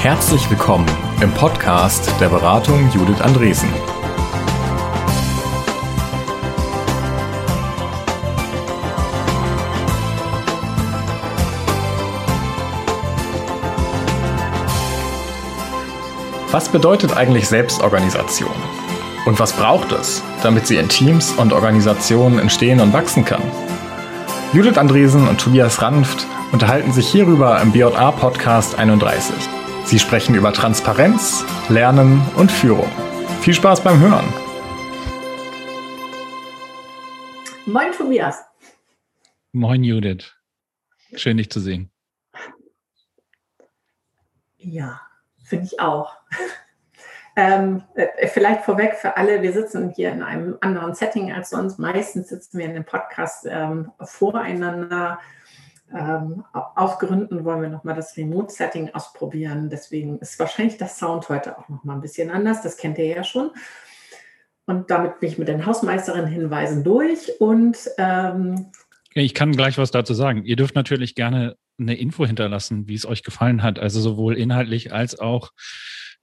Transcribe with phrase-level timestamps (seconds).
[0.00, 0.86] Herzlich willkommen
[1.20, 3.68] im Podcast der Beratung Judith Andresen.
[16.52, 18.48] Was bedeutet eigentlich Selbstorganisation?
[19.26, 23.42] Und was braucht es, damit sie in Teams und Organisationen entstehen und wachsen kann?
[24.52, 29.57] Judith Andresen und Tobias Ranft unterhalten sich hierüber im BJA Podcast 31.
[29.88, 32.90] Sie sprechen über Transparenz, Lernen und Führung.
[33.40, 34.26] Viel Spaß beim Hören.
[37.64, 38.44] Moin Tobias.
[39.52, 40.36] Moin Judith.
[41.14, 41.90] Schön dich zu sehen.
[44.58, 45.00] Ja,
[45.42, 46.14] finde ich auch.
[47.40, 51.78] Ähm, äh, vielleicht vorweg für alle, wir sitzen hier in einem anderen Setting als sonst.
[51.78, 55.20] Meistens sitzen wir in dem Podcast ähm, voreinander.
[55.94, 59.70] Ähm, aus Gründen wollen wir nochmal das Remote-Setting ausprobieren.
[59.70, 62.62] Deswegen ist wahrscheinlich das Sound heute auch nochmal ein bisschen anders.
[62.62, 63.50] Das kennt ihr ja schon.
[64.66, 67.40] Und damit bin ich mit den Hausmeisterinnen-Hinweisen durch.
[67.40, 68.70] Und ähm,
[69.14, 70.44] ich kann gleich was dazu sagen.
[70.44, 73.78] Ihr dürft natürlich gerne eine Info hinterlassen, wie es euch gefallen hat.
[73.78, 75.52] Also sowohl inhaltlich als auch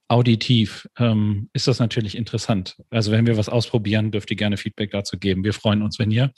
[0.07, 2.77] auditiv ähm, ist das natürlich interessant.
[2.91, 5.43] Also wenn wir was ausprobieren, dürft ihr gerne Feedback dazu geben.
[5.43, 6.31] Wir freuen uns, wenn ihr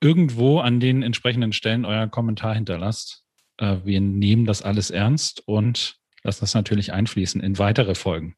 [0.00, 3.24] irgendwo an den entsprechenden Stellen euer Kommentar hinterlasst.
[3.58, 8.36] Äh, wir nehmen das alles ernst und lassen das natürlich einfließen in weitere Folgen.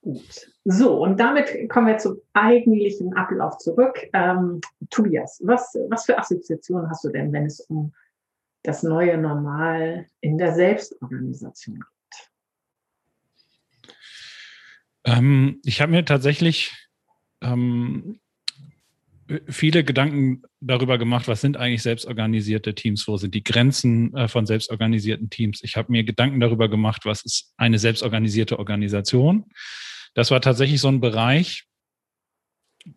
[0.00, 0.50] Gut.
[0.64, 4.08] So, und damit kommen wir zum eigentlichen Ablauf zurück.
[4.12, 4.60] Ähm,
[4.90, 7.94] Tobias, was, was für Assoziationen hast du denn, wenn es um
[8.62, 12.30] das neue Normal in der Selbstorganisation geht?
[15.04, 16.72] Ähm, ich habe mir tatsächlich
[17.42, 18.20] ähm,
[19.48, 24.46] viele Gedanken darüber gemacht, was sind eigentlich selbstorganisierte Teams, wo sind die Grenzen äh, von
[24.46, 25.60] selbstorganisierten Teams.
[25.62, 29.46] Ich habe mir Gedanken darüber gemacht, was ist eine selbstorganisierte Organisation.
[30.14, 31.64] Das war tatsächlich so ein Bereich,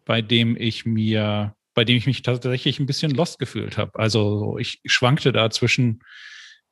[0.05, 3.97] bei dem ich mir, bei dem ich mich tatsächlich ein bisschen lost gefühlt habe.
[3.97, 6.01] Also ich schwankte da zwischen,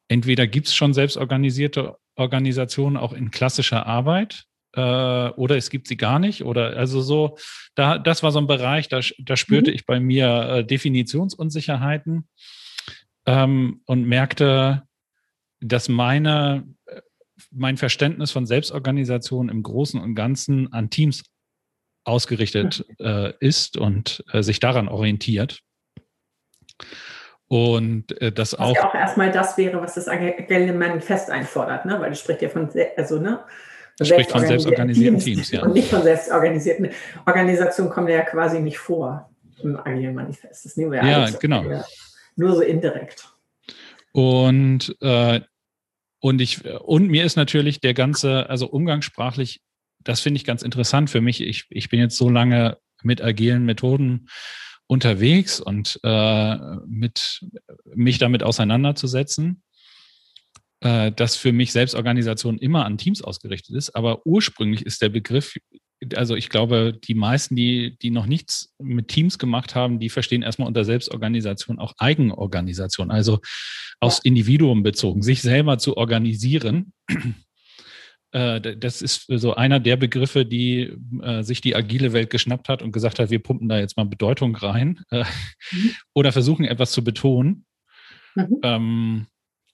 [0.07, 5.97] entweder gibt es schon selbstorganisierte Organisationen auch in klassischer Arbeit, äh, oder es gibt sie
[5.97, 7.37] gar nicht oder also so,
[7.75, 9.75] da, das war so ein Bereich, da, da spürte mhm.
[9.75, 12.27] ich bei mir äh, Definitionsunsicherheiten
[13.25, 14.83] ähm, und merkte,
[15.61, 17.01] dass meine, äh,
[17.51, 21.23] mein Verständnis von Selbstorganisation im Großen und Ganzen an Teams
[22.03, 25.61] ausgerichtet äh, ist und äh, sich daran orientiert.
[27.47, 28.75] Und äh, das was auch.
[28.75, 31.99] ja auch erstmal das wäre, was das Agile Manifest einfordert, ne?
[31.99, 33.43] weil das spricht ja von, also, ne?
[34.03, 35.63] Spricht von selbstorganisierten Teams, ja.
[35.63, 36.89] Und nicht von selbstorganisierten
[37.25, 39.29] Organisationen kommen ja quasi nicht vor
[39.63, 40.65] im Agilen Manifest.
[40.65, 41.63] Das nehmen wir ja, ja genau.
[42.35, 43.29] Nur so indirekt.
[44.11, 45.41] Und, äh,
[46.19, 49.61] und, ich, und mir ist natürlich der ganze, also umgangssprachlich,
[50.03, 51.41] das finde ich ganz interessant für mich.
[51.41, 54.27] Ich, ich bin jetzt so lange mit agilen Methoden
[54.87, 56.55] unterwegs und äh,
[56.85, 57.45] mit
[57.93, 59.63] mich damit auseinanderzusetzen
[60.85, 63.95] äh, dass für mich Selbstorganisation immer an Teams ausgerichtet ist.
[63.95, 65.55] Aber ursprünglich ist der Begriff,
[66.13, 70.43] also ich glaube, die meisten, die, die noch nichts mit Teams gemacht haben, die verstehen
[70.43, 73.39] erstmal unter Selbstorganisation auch Eigenorganisation, also
[73.99, 76.93] aufs Individuum bezogen, sich selber zu organisieren.
[78.31, 82.83] Äh, das ist so einer der Begriffe, die äh, sich die agile Welt geschnappt hat
[82.83, 85.23] und gesagt hat, wir pumpen da jetzt mal Bedeutung rein äh,
[85.71, 85.91] mhm.
[86.13, 87.65] oder versuchen etwas zu betonen.
[88.35, 88.59] Mhm.
[88.61, 89.27] Ähm,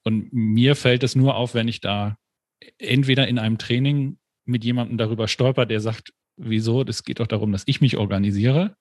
[0.03, 2.17] und mir fällt es nur auf, wenn ich da
[2.77, 7.51] entweder in einem Training mit jemandem darüber stolper, der sagt, wieso, das geht doch darum,
[7.51, 8.75] dass ich mich organisiere.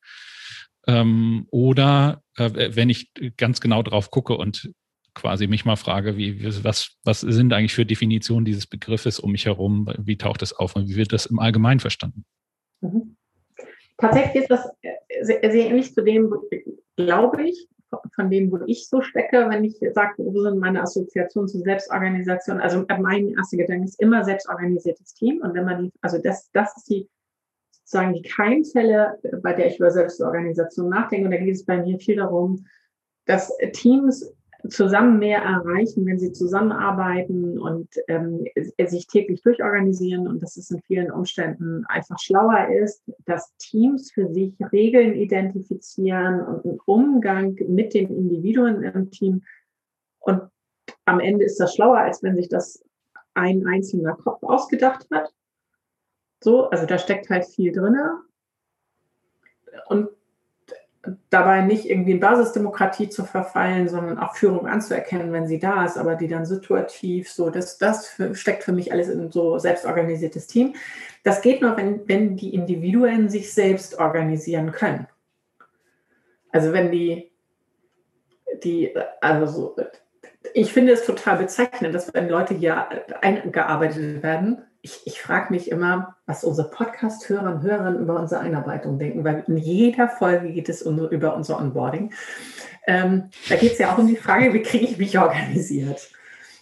[0.86, 4.72] Ähm, oder äh, wenn ich ganz genau drauf gucke und
[5.14, 9.46] quasi mich mal frage, wie, was, was sind eigentlich für Definitionen dieses Begriffes um mich
[9.46, 12.24] herum, wie taucht das auf und wie wird das im Allgemeinen verstanden?
[12.80, 13.16] Mhm.
[13.98, 14.66] Tatsächlich ist das
[15.20, 16.32] sehr, sehr ähnlich zu dem,
[16.96, 17.68] glaube ich,
[18.14, 22.60] von dem, wo ich so stecke, wenn ich sage, wo sind meine Assoziationen zu Selbstorganisation?
[22.60, 25.40] Also mein erster Gedanke ist immer selbstorganisiertes Team.
[25.42, 27.08] Und wenn man die, also das, das ist die
[27.90, 31.24] sozusagen die Keimzelle, bei der ich über Selbstorganisation nachdenke.
[31.24, 32.64] Und da geht es bei mir viel darum,
[33.26, 34.32] dass Teams
[34.68, 38.44] zusammen mehr erreichen, wenn sie zusammenarbeiten und ähm,
[38.86, 44.28] sich täglich durchorganisieren und dass es in vielen Umständen einfach schlauer ist, dass Teams für
[44.32, 49.42] sich Regeln identifizieren und einen Umgang mit den Individuen im Team.
[50.18, 50.42] Und
[51.04, 52.84] am Ende ist das schlauer, als wenn sich das
[53.34, 55.32] ein einzelner Kopf ausgedacht hat.
[56.42, 57.96] So, also da steckt halt viel drin.
[59.86, 60.08] Und
[61.30, 65.96] dabei nicht irgendwie in Basisdemokratie zu verfallen, sondern auch Führung anzuerkennen, wenn sie da ist,
[65.96, 70.74] aber die dann situativ so, das, das steckt für mich alles in so selbstorganisiertes Team.
[71.22, 75.06] Das geht nur, wenn, wenn die Individuen sich selbst organisieren können.
[76.52, 77.30] Also wenn die,
[78.62, 79.76] die, also so,
[80.52, 82.88] ich finde es total bezeichnend, dass wenn Leute hier
[83.22, 88.98] eingearbeitet werden, ich, ich frage mich immer, was unsere Podcast-Hörer und Hörerinnen über unsere Einarbeitung
[88.98, 92.12] denken, weil in jeder Folge geht es um, über unser Onboarding.
[92.86, 96.10] Ähm, da geht es ja auch um die Frage, wie kriege ich mich organisiert?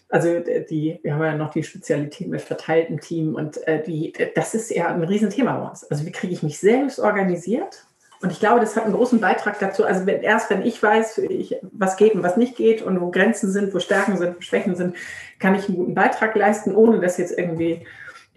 [0.08, 4.54] Also die, wir haben ja noch die Spezialität mit verteiltem Team und äh, die, das
[4.54, 5.84] ist ja ein Riesenthema bei uns.
[5.84, 7.84] Also wie kriege ich mich selbst organisiert?
[8.20, 9.84] Und ich glaube, das hat einen großen Beitrag dazu.
[9.84, 13.10] Also wenn, erst wenn ich weiß, ich, was geht und was nicht geht und wo
[13.10, 14.96] Grenzen sind, wo Stärken sind, wo Schwächen sind,
[15.38, 17.86] kann ich einen guten Beitrag leisten, ohne das jetzt irgendwie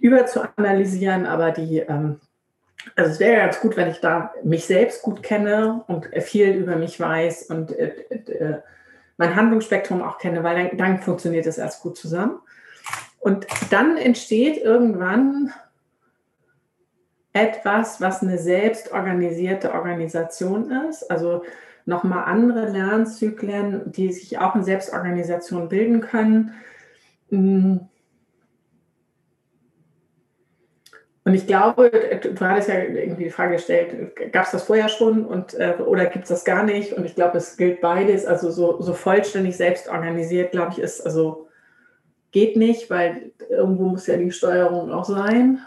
[0.01, 2.19] überzuanalysieren, aber die, ähm,
[2.95, 6.75] also es wäre ganz gut, wenn ich da mich selbst gut kenne und viel über
[6.75, 8.61] mich weiß und äh, äh,
[9.17, 12.39] mein Handlungsspektrum auch kenne, weil dann, dann funktioniert das erst gut zusammen.
[13.19, 15.53] Und dann entsteht irgendwann
[17.33, 21.43] etwas, was eine selbstorganisierte Organisation ist, also
[21.85, 26.53] nochmal andere Lernzyklen, die sich auch in Selbstorganisation bilden können.
[27.29, 27.87] Hm.
[31.23, 35.25] Und ich glaube, du, hattest ja irgendwie die Frage gestellt, gab es das vorher schon
[35.25, 36.93] und, äh, oder gibt es das gar nicht?
[36.93, 38.25] Und ich glaube, es gilt beides.
[38.25, 41.47] Also so, so vollständig selbst organisiert, glaube ich, ist, also
[42.31, 45.59] geht nicht, weil irgendwo muss ja die Steuerung auch sein.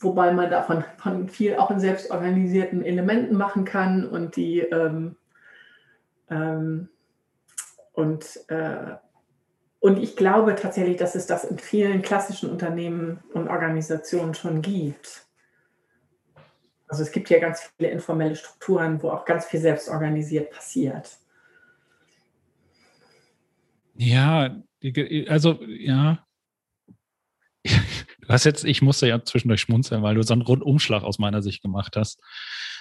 [0.00, 5.16] Wobei man davon von viel auch in selbstorganisierten Elementen machen kann und die ähm,
[6.30, 6.88] ähm,
[7.92, 8.94] und äh,
[9.80, 15.26] und ich glaube tatsächlich, dass es das in vielen klassischen Unternehmen und Organisationen schon gibt.
[16.88, 21.18] Also es gibt ja ganz viele informelle Strukturen, wo auch ganz viel selbstorganisiert passiert.
[23.94, 24.56] Ja,
[25.28, 26.24] also ja.
[28.28, 31.40] Du hast jetzt, ich musste ja zwischendurch schmunzeln, weil du so einen Rundumschlag aus meiner
[31.40, 32.20] Sicht gemacht hast.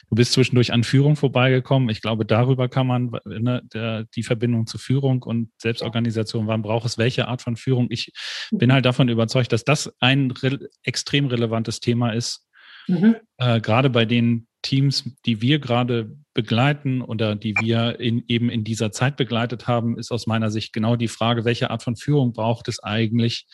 [0.09, 1.87] Du bist zwischendurch an Führung vorbeigekommen.
[1.87, 6.85] Ich glaube, darüber kann man ne, der, die Verbindung zu Führung und Selbstorganisation, wann braucht
[6.85, 7.87] es welche Art von Führung?
[7.91, 8.11] Ich
[8.51, 12.45] bin halt davon überzeugt, dass das ein re extrem relevantes Thema ist.
[12.87, 13.15] Mhm.
[13.37, 18.63] Äh, gerade bei den Teams, die wir gerade begleiten oder die wir in, eben in
[18.63, 22.33] dieser Zeit begleitet haben, ist aus meiner Sicht genau die Frage, welche Art von Führung
[22.33, 23.47] braucht es eigentlich,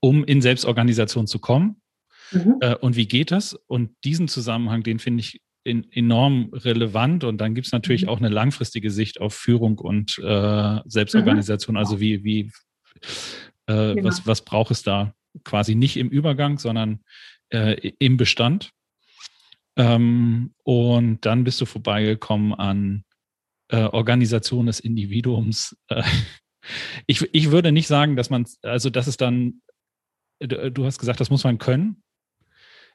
[0.00, 1.80] um in Selbstorganisation zu kommen?
[2.32, 2.56] Mhm.
[2.60, 3.54] Äh, und wie geht das?
[3.66, 8.08] Und diesen Zusammenhang, den finde ich in, enorm relevant und dann gibt es natürlich mhm.
[8.08, 11.74] auch eine langfristige Sicht auf Führung und äh, Selbstorganisation.
[11.74, 11.78] Mhm.
[11.78, 12.50] Also wie, wie
[13.66, 14.04] äh, genau.
[14.04, 15.14] was, was braucht es da
[15.44, 17.00] quasi nicht im Übergang, sondern
[17.50, 18.72] äh, im Bestand.
[19.78, 23.04] Ähm, und dann bist du vorbeigekommen an
[23.68, 25.76] äh, Organisation des Individuums.
[25.88, 26.02] Äh,
[27.06, 29.62] ich, ich würde nicht sagen, dass man, also das ist dann,
[30.40, 32.02] du hast gesagt, das muss man können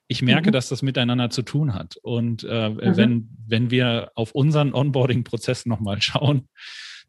[0.07, 0.53] ich merke, mhm.
[0.53, 1.97] dass das miteinander zu tun hat.
[2.01, 2.97] Und äh, mhm.
[2.97, 6.47] wenn, wenn wir auf unseren Onboarding-Prozess nochmal schauen,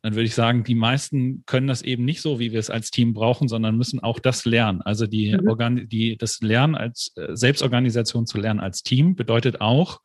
[0.05, 2.91] dann würde ich sagen, die meisten können das eben nicht so, wie wir es als
[2.91, 4.83] Team brauchen, sondern müssen auch das lernen.
[4.83, 5.49] Also die, mhm.
[5.49, 10.03] Organ die das Lernen als äh, Selbstorganisation zu lernen als Team bedeutet auch,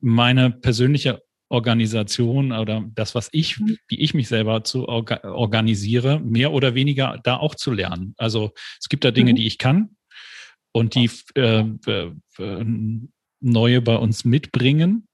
[0.00, 3.76] meine persönliche Organisation oder das, was ich, mhm.
[3.86, 8.14] wie ich mich selber zu orga organisiere, mehr oder weniger da auch zu lernen.
[8.16, 9.36] Also es gibt da Dinge, mhm.
[9.36, 9.90] die ich kann,
[10.72, 11.64] und die äh,
[13.38, 15.06] neue bei uns mitbringen.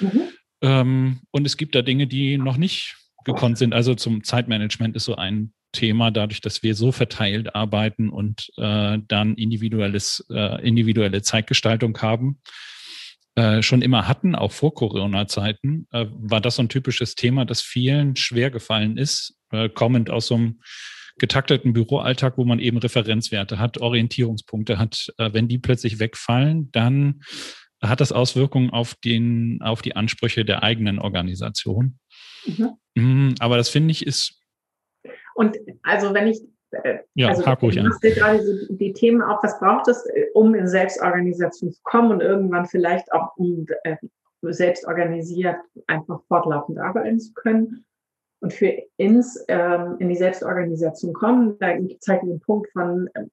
[0.00, 0.22] Mhm.
[0.60, 2.96] Ähm, und es gibt da Dinge, die noch nicht
[3.28, 3.74] gekonnt sind.
[3.74, 8.98] Also zum Zeitmanagement ist so ein Thema, dadurch, dass wir so verteilt arbeiten und äh,
[9.06, 12.40] dann individuelles, äh, individuelle Zeitgestaltung haben,
[13.36, 17.60] äh, schon immer hatten, auch vor Corona-Zeiten, äh, war das so ein typisches Thema, das
[17.60, 20.60] vielen schwer gefallen ist, äh, kommend aus so einem
[21.18, 27.20] getakteten Büroalltag, wo man eben Referenzwerte hat, Orientierungspunkte hat, äh, wenn die plötzlich wegfallen, dann
[27.82, 31.98] hat das Auswirkungen auf, den, auf die Ansprüche der eigenen Organisation.
[32.48, 32.76] Mhm.
[32.94, 34.40] Mm, aber das finde ich ist.
[35.34, 36.40] Und also wenn ich
[36.70, 40.04] äh, ja, also, ruhig du hast ja gerade so die Themen auf, was braucht es,
[40.06, 43.96] äh, um in Selbstorganisation zu kommen und irgendwann vielleicht auch um äh,
[44.42, 47.86] selbstorganisiert einfach fortlaufend arbeiten zu können
[48.40, 53.08] und für ins ähm, in die Selbstorganisation kommen, da gibt es halt den Punkt von,
[53.14, 53.24] äh,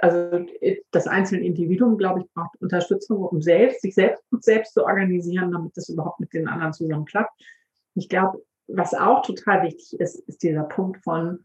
[0.00, 0.46] also
[0.90, 5.52] das einzelne Individuum, glaube ich, braucht Unterstützung, um selbst, sich selbst gut selbst zu organisieren,
[5.52, 7.32] damit das überhaupt mit den anderen zusammen klappt.
[7.94, 11.40] Ich glaube, was auch total wichtig ist, ist dieser Punkt von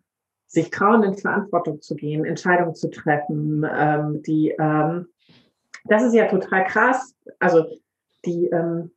[0.47, 5.07] sich trauen, in Verantwortung zu gehen, Entscheidungen zu treffen, ähm, die, ähm,
[5.85, 7.15] das ist ja total krass.
[7.39, 7.65] Also
[8.25, 8.91] die, ähm,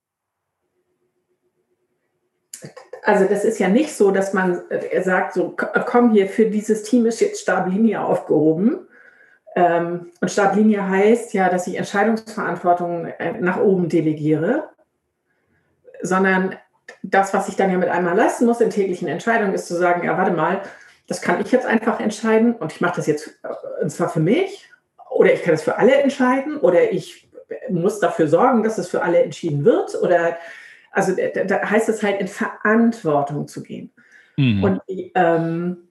[3.03, 6.83] also das ist ja nicht so, dass man äh, sagt, so komm hier, für dieses
[6.83, 8.87] Team ist jetzt Stablinie aufgehoben.
[9.55, 14.69] Ähm, und Stablinie heißt ja, dass ich Entscheidungsverantwortung äh, nach oben delegiere,
[16.03, 16.57] sondern
[17.03, 20.05] das, was ich dann ja mit einmal leisten muss in täglichen Entscheidungen, ist zu sagen,
[20.05, 20.63] ja, warte mal,
[21.07, 24.21] das kann ich jetzt einfach entscheiden und ich mache das jetzt äh, und zwar für
[24.21, 24.69] mich
[25.11, 27.31] oder ich kann es für alle entscheiden oder ich
[27.69, 30.37] muss dafür sorgen, dass es für alle entschieden wird oder
[30.91, 33.93] also da heißt es halt in Verantwortung zu gehen.
[34.37, 34.65] Mhm.
[34.65, 34.83] Und,
[35.15, 35.89] ähm,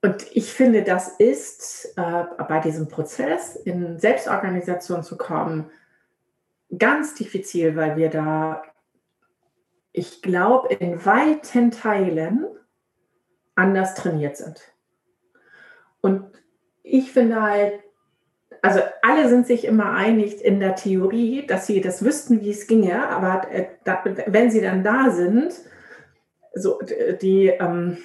[0.00, 5.70] und ich finde, das ist äh, bei diesem Prozess in Selbstorganisation zu kommen
[6.76, 8.62] ganz diffizil, weil wir da,
[9.92, 12.46] ich glaube, in weiten Teilen
[13.54, 14.60] anders trainiert sind.
[16.00, 16.30] Und
[16.82, 17.80] ich finde halt,
[18.62, 22.66] also alle sind sich immer einig in der Theorie, dass sie das wüssten, wie es
[22.66, 23.66] ginge, aber äh,
[24.26, 25.54] wenn sie dann da sind,
[26.54, 26.78] so
[27.20, 27.98] die ähm,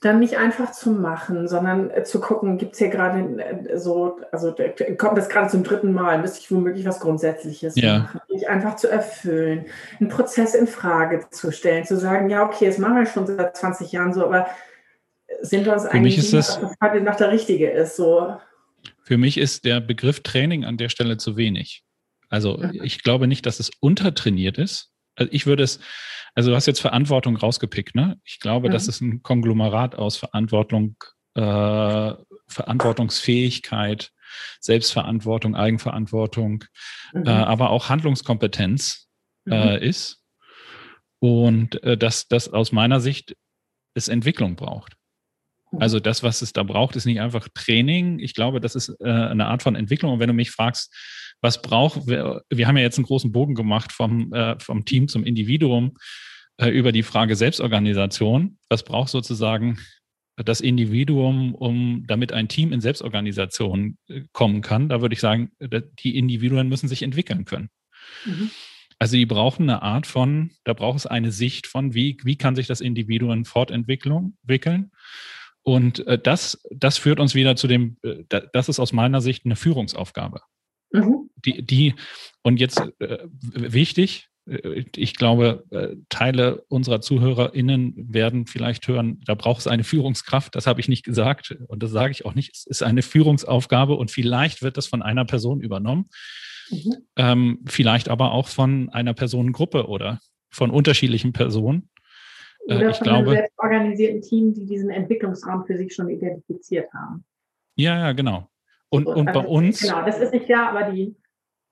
[0.00, 4.18] dann nicht einfach zu machen, sondern äh, zu gucken, gibt es hier gerade äh, so,
[4.32, 4.54] also
[4.96, 7.98] kommt das gerade zum dritten Mal, müsste ich womöglich was Grundsätzliches ja.
[8.00, 9.66] machen, mich einfach zu erfüllen,
[9.98, 13.56] einen Prozess in Frage zu stellen, zu sagen, ja, okay, das machen wir schon seit
[13.56, 14.46] 20 Jahren so, aber
[15.42, 17.96] sind wir uns Für eigentlich dass das heute noch der richtige ist?
[17.96, 18.36] So.
[19.02, 21.84] Für mich ist der Begriff Training an der Stelle zu wenig.
[22.30, 22.80] Also mhm.
[22.82, 24.89] ich glaube nicht, dass es untertrainiert ist.
[25.20, 25.78] Also ich würde es,
[26.34, 28.18] also du hast jetzt Verantwortung rausgepickt, ne?
[28.24, 28.72] Ich glaube, mhm.
[28.72, 30.96] das ist ein Konglomerat aus Verantwortung,
[31.34, 32.12] äh,
[32.48, 34.12] Verantwortungsfähigkeit,
[34.60, 36.64] Selbstverantwortung, Eigenverantwortung,
[37.12, 37.26] mhm.
[37.26, 39.08] äh, aber auch Handlungskompetenz
[39.48, 39.82] äh, mhm.
[39.82, 40.22] ist.
[41.18, 43.36] Und äh, dass das aus meiner Sicht
[43.92, 44.94] es Entwicklung braucht.
[45.70, 45.82] Mhm.
[45.82, 48.20] Also das, was es da braucht, ist nicht einfach Training.
[48.20, 50.14] Ich glaube, das ist äh, eine Art von Entwicklung.
[50.14, 50.94] Und wenn du mich fragst,
[51.40, 55.08] was braucht, wir, wir haben ja jetzt einen großen Bogen gemacht vom, äh, vom Team
[55.08, 55.96] zum Individuum
[56.58, 58.58] äh, über die Frage Selbstorganisation.
[58.68, 59.78] Was braucht sozusagen
[60.36, 64.88] das Individuum, um damit ein Team in Selbstorganisation äh, kommen kann?
[64.88, 67.70] Da würde ich sagen, die Individuen müssen sich entwickeln können.
[68.24, 68.50] Mhm.
[68.98, 72.54] Also die brauchen eine Art von, da braucht es eine Sicht von, wie, wie kann
[72.54, 74.90] sich das Individuum fortentwickeln.
[75.62, 79.46] Und äh, das, das führt uns wieder zu dem, äh, das ist aus meiner Sicht
[79.46, 80.42] eine Führungsaufgabe.
[80.92, 81.30] Mhm.
[81.44, 81.94] Die, die,
[82.42, 83.18] und jetzt äh,
[83.54, 89.84] wichtig, äh, ich glaube, äh, Teile unserer ZuhörerInnen werden vielleicht hören, da braucht es eine
[89.84, 90.54] Führungskraft.
[90.54, 92.54] Das habe ich nicht gesagt und das sage ich auch nicht.
[92.54, 96.08] Es ist eine Führungsaufgabe und vielleicht wird das von einer Person übernommen.
[96.70, 96.96] Mhm.
[97.16, 100.20] Ähm, vielleicht aber auch von einer Personengruppe oder
[100.50, 101.90] von unterschiedlichen Personen.
[102.68, 106.92] Äh, oder ich von glaube, einem selbstorganisierten Team, die diesen Entwicklungsraum für sich schon identifiziert
[106.92, 107.24] haben.
[107.76, 108.48] Ja, ja, genau.
[108.90, 109.80] Und, und also, bei uns.
[109.80, 111.16] Genau, das ist nicht klar, aber die.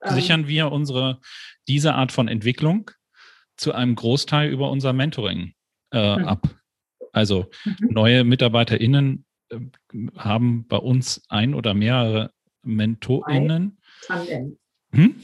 [0.02, 1.20] Ähm, sichern wir unsere,
[1.66, 2.90] diese Art von Entwicklung
[3.56, 5.54] zu einem Großteil über unser Mentoring
[5.92, 6.25] äh, mhm.
[6.25, 6.48] ab.
[7.12, 7.88] Also mhm.
[7.90, 9.58] neue MitarbeiterInnen äh,
[10.16, 12.32] haben bei uns ein oder mehrere
[12.62, 13.78] MentorInnen.
[14.08, 14.58] Ein Tandem.
[14.92, 15.20] Hm?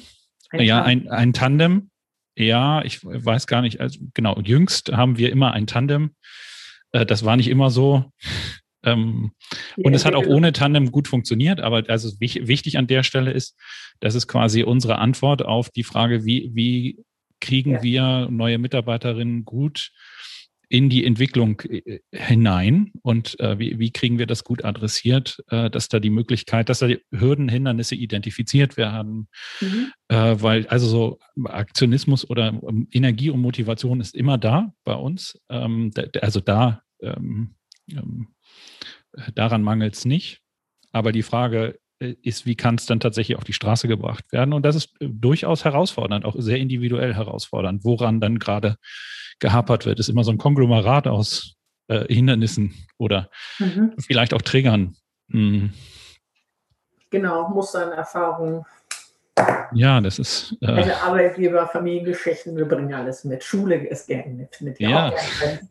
[0.50, 1.08] Ein ja, Tandem.
[1.08, 1.90] Ein, ein Tandem.
[2.36, 3.80] Ja, ich weiß gar nicht.
[3.80, 6.16] Also, genau, jüngst haben wir immer ein Tandem.
[6.90, 8.10] Äh, das war nicht immer so.
[8.84, 9.32] Ähm,
[9.76, 13.58] und es hat auch ohne Tandem gut funktioniert, aber also wichtig an der Stelle ist,
[14.00, 17.04] das ist quasi unsere Antwort auf die Frage, wie, wie
[17.40, 17.82] kriegen ja.
[17.82, 19.90] wir neue Mitarbeiterinnen gut
[20.68, 25.70] in die Entwicklung äh, hinein und äh, wie, wie kriegen wir das gut adressiert, äh,
[25.70, 29.28] dass da die Möglichkeit, dass da die Hürden, Hindernisse identifiziert werden,
[29.60, 29.92] mhm.
[30.08, 35.40] äh, weil also so Aktionismus oder ähm, Energie und Motivation ist immer da bei uns,
[35.48, 37.54] ähm, also da ähm,
[37.90, 38.28] ähm
[39.34, 40.40] Daran mangelt es nicht.
[40.92, 44.52] Aber die Frage äh, ist, wie kann es dann tatsächlich auf die Straße gebracht werden?
[44.52, 47.84] Und das ist äh, durchaus herausfordernd, auch sehr individuell herausfordernd.
[47.84, 48.76] Woran dann gerade
[49.40, 51.54] gehapert wird, ist immer so ein Konglomerat aus
[51.88, 53.94] äh, Hindernissen oder mhm.
[53.98, 54.96] vielleicht auch Triggern.
[55.28, 55.72] Mhm.
[57.10, 58.64] Genau, Mustern, Erfahrungen.
[59.72, 60.56] Ja, das ist.
[60.60, 63.42] Äh, also Arbeitgeber, Familiengeschichten, wir bringen alles mit.
[63.42, 64.60] Schule ist gerne mit.
[64.60, 65.12] mit ja.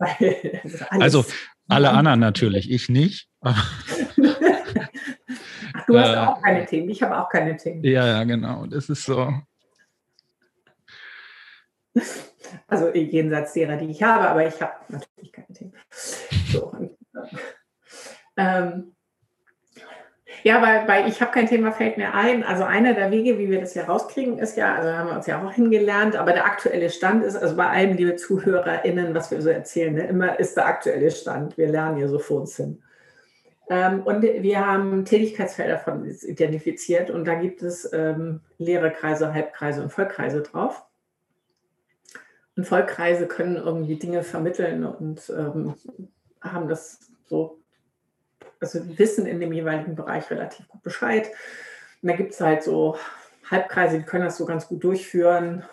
[0.89, 1.25] also
[1.69, 3.29] alle anderen natürlich, ich nicht.
[3.41, 3.85] Ach,
[5.87, 7.83] du hast äh, auch keine Themen, ich habe auch keine Themen.
[7.83, 8.65] Ja, ja, genau.
[8.65, 9.33] Das ist so.
[12.67, 15.73] Also jenseits derer, die ich habe, aber ich habe natürlich keine Themen.
[16.51, 16.97] So, und,
[18.37, 18.95] ähm,
[20.43, 22.43] ja, weil, weil ich habe kein Thema, fällt mir ein.
[22.43, 25.25] Also einer der Wege, wie wir das hier rauskriegen, ist ja, also haben wir uns
[25.25, 29.41] ja auch hingelernt, aber der aktuelle Stand ist, also bei allem, liebe ZuhörerInnen, was wir
[29.41, 31.57] so erzählen, ne, immer ist der aktuelle Stand.
[31.57, 32.83] Wir lernen hier so vor uns hin.
[33.69, 39.81] Ähm, und wir haben Tätigkeitsfelder von identifiziert und da gibt es ähm, leere Kreise, Halbkreise
[39.81, 40.85] und Vollkreise drauf.
[42.57, 45.73] Und Vollkreise können irgendwie Dinge vermitteln und ähm,
[46.41, 47.62] haben das so,
[48.63, 51.27] also wissen in dem jeweiligen Bereich relativ gut Bescheid.
[52.01, 52.97] Und da gibt es halt so
[53.49, 55.63] Halbkreise, die können das so ganz gut durchführen.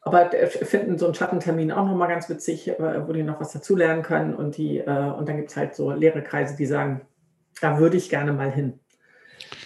[0.00, 4.02] Aber finden so einen Schattentermin auch nochmal ganz witzig, äh, wo die noch was dazulernen
[4.02, 4.34] können.
[4.34, 7.00] Und, die, äh, und dann gibt es halt so leere Kreise, die sagen,
[7.60, 8.78] da würde ich gerne mal hin.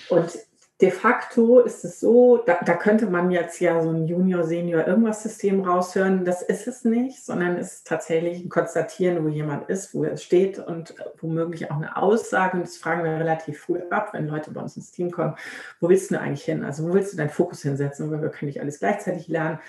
[0.09, 0.39] Und
[0.81, 4.87] de facto ist es so, da, da, könnte man jetzt ja so ein Junior, Senior,
[4.87, 6.25] irgendwas System raushören.
[6.25, 10.17] Das ist es nicht, sondern es ist tatsächlich ein Konstatieren, wo jemand ist, wo er
[10.17, 12.57] steht und womöglich auch eine Aussage.
[12.57, 15.37] Und das fragen wir relativ früh ab, wenn Leute bei uns ins Team kommen.
[15.81, 16.65] Wo willst du eigentlich hin?
[16.65, 18.11] Also, wo willst du deinen Fokus hinsetzen?
[18.11, 19.61] Weil wir können nicht alles gleichzeitig lernen.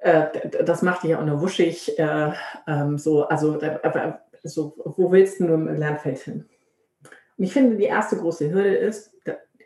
[0.00, 0.26] Äh,
[0.62, 1.98] das macht dich ja auch nur wuschig.
[1.98, 2.32] Äh,
[2.66, 3.58] ähm, so, also,
[4.42, 6.44] so, wo willst du nur im Lernfeld hin?
[7.38, 9.12] Und ich finde, die erste große Hürde ist,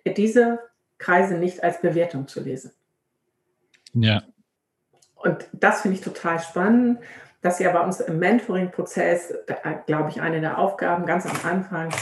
[0.06, 0.58] diese
[0.98, 2.72] Kreise nicht als Bewertung zu lesen.
[3.94, 4.22] Ja.
[5.14, 6.98] Und das finde ich total spannend,
[7.42, 9.34] dass ja bei uns im Mentoring-Prozess,
[9.86, 11.92] glaube ich, eine der Aufgaben ganz am Anfang,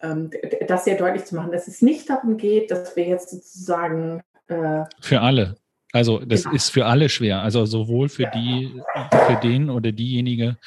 [0.00, 0.30] ähm,
[0.66, 4.22] das sehr deutlich zu machen, dass es nicht darum geht, dass wir jetzt sozusagen.
[4.46, 5.56] Äh, für alle.
[5.92, 6.54] Also das genau.
[6.54, 7.40] ist für alle schwer.
[7.40, 8.30] Also sowohl für ja.
[8.30, 8.82] die,
[9.26, 10.58] für den oder diejenige,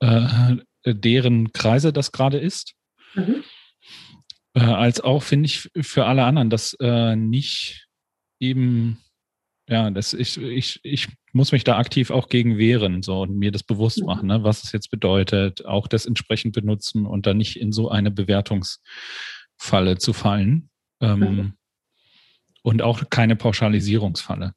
[0.00, 2.74] äh, deren Kreise das gerade ist,
[3.14, 3.44] mhm
[4.58, 7.86] äh, als auch, finde ich, für alle anderen, dass äh, nicht
[8.40, 8.98] eben,
[9.68, 13.52] ja, das ich, ich, ich muss mich da aktiv auch gegen wehren so und mir
[13.52, 17.60] das bewusst machen, ne, was es jetzt bedeutet, auch das entsprechend benutzen und dann nicht
[17.60, 20.70] in so eine Bewertungsfalle zu fallen.
[21.00, 21.52] Ähm, mhm.
[22.62, 24.52] Und auch keine Pauschalisierungsfalle.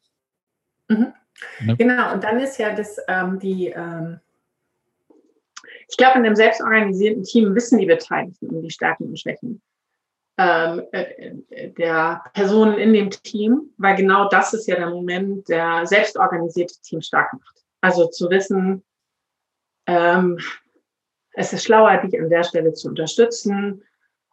[0.90, 1.14] Mhm.
[1.60, 1.78] Ne?
[1.78, 4.20] Genau, und dann ist ja das, ähm, die, ähm,
[5.88, 9.62] ich glaube, in einem selbstorganisierten Team wissen die Beteiligten um die Stärken und Schwächen
[11.78, 17.02] der Personen in dem Team, weil genau das ist ja der Moment, der selbstorganisierte Team
[17.02, 17.64] stark macht.
[17.82, 18.84] Also zu wissen,
[19.88, 20.40] ähm,
[21.34, 23.84] es ist schlauer, dich an der Stelle zu unterstützen.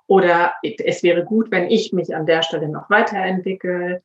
[0.07, 4.03] Oder es wäre gut, wenn ich mich an der Stelle noch weiterentwickle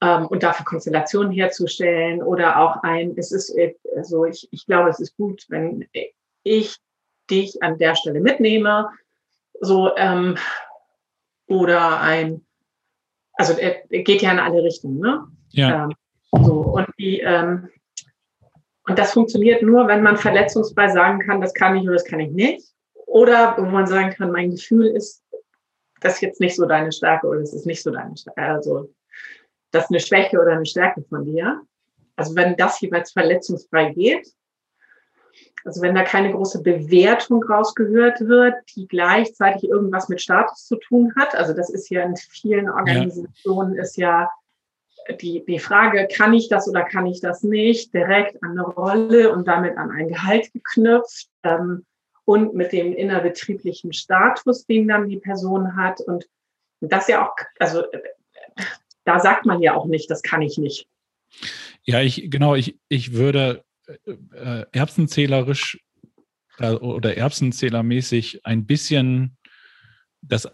[0.00, 2.22] ähm, und dafür Konstellationen herzustellen.
[2.22, 3.54] Oder auch ein, es ist,
[3.96, 5.88] also ich, ich glaube, es ist gut, wenn
[6.42, 6.76] ich
[7.30, 8.90] dich an der Stelle mitnehme,
[9.60, 10.36] so ähm,
[11.46, 12.44] oder ein,
[13.34, 15.26] also er, er geht ja in alle Richtungen, ne?
[15.50, 15.84] Ja.
[15.84, 17.68] Ähm, so, und die, ähm,
[18.86, 22.20] und das funktioniert nur, wenn man verletzungsfrei sagen kann, das kann ich oder das kann
[22.20, 22.66] ich nicht.
[23.06, 25.22] Oder wo man sagen kann, mein Gefühl ist,
[26.00, 28.42] das ist jetzt nicht so deine Stärke oder das ist nicht so deine Stärke.
[28.42, 28.92] Also
[29.70, 31.60] das ist eine Schwäche oder eine Stärke von dir.
[32.16, 34.26] Also wenn das jeweils verletzungsfrei geht,
[35.64, 41.12] also wenn da keine große Bewertung rausgehört wird, die gleichzeitig irgendwas mit Status zu tun
[41.16, 41.34] hat.
[41.34, 43.82] Also das ist ja in vielen Organisationen ja.
[43.82, 44.28] ist ja
[45.20, 49.32] die, die Frage, kann ich das oder kann ich das nicht, direkt an eine Rolle
[49.32, 51.84] und damit an ein Gehalt geknüpft ähm,
[52.24, 56.00] und mit dem innerbetrieblichen Status, den dann die Person hat.
[56.00, 56.28] Und
[56.80, 57.84] das ja auch, also
[59.04, 60.86] da sagt man ja auch nicht, das kann ich nicht.
[61.84, 65.78] Ja, ich, genau, ich, ich würde äh, erbsenzählerisch
[66.58, 69.36] äh, oder erbsenzählermäßig ein bisschen
[70.22, 70.48] das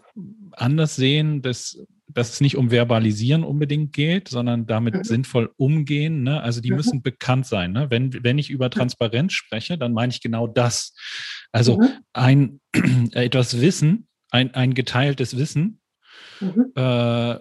[0.53, 5.03] anders sehen, dass, dass es nicht um Verbalisieren unbedingt geht, sondern damit mhm.
[5.03, 6.23] sinnvoll umgehen.
[6.23, 6.41] Ne?
[6.41, 6.77] Also die mhm.
[6.77, 7.73] müssen bekannt sein.
[7.73, 7.91] Ne?
[7.91, 10.95] Wenn, wenn ich über Transparenz spreche, dann meine ich genau das.
[11.51, 11.89] Also mhm.
[12.13, 12.59] ein
[13.11, 15.81] etwas Wissen, ein, ein geteiltes Wissen,
[16.39, 16.71] mhm.
[16.75, 17.37] äh,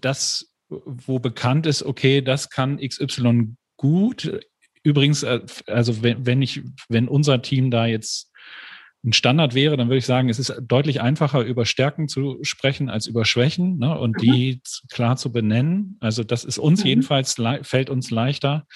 [0.00, 4.40] das wo bekannt ist, okay, das kann XY gut,
[4.82, 8.30] Übrigens, äh, also wenn, wenn ich, wenn unser Team da jetzt
[9.02, 12.90] ein Standard wäre, dann würde ich sagen, es ist deutlich einfacher, über Stärken zu sprechen
[12.90, 14.20] als über Schwächen ne, und mhm.
[14.20, 15.96] die klar zu benennen.
[16.00, 16.86] Also das ist uns mhm.
[16.86, 18.66] jedenfalls, fällt uns leichter,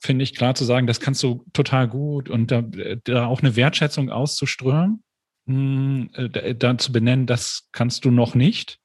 [0.00, 2.62] finde ich, klar zu sagen, das kannst du total gut und da,
[3.04, 5.02] da auch eine Wertschätzung auszuströmen,
[5.46, 8.78] hm, da, da, zu benennen, das kannst du noch nicht,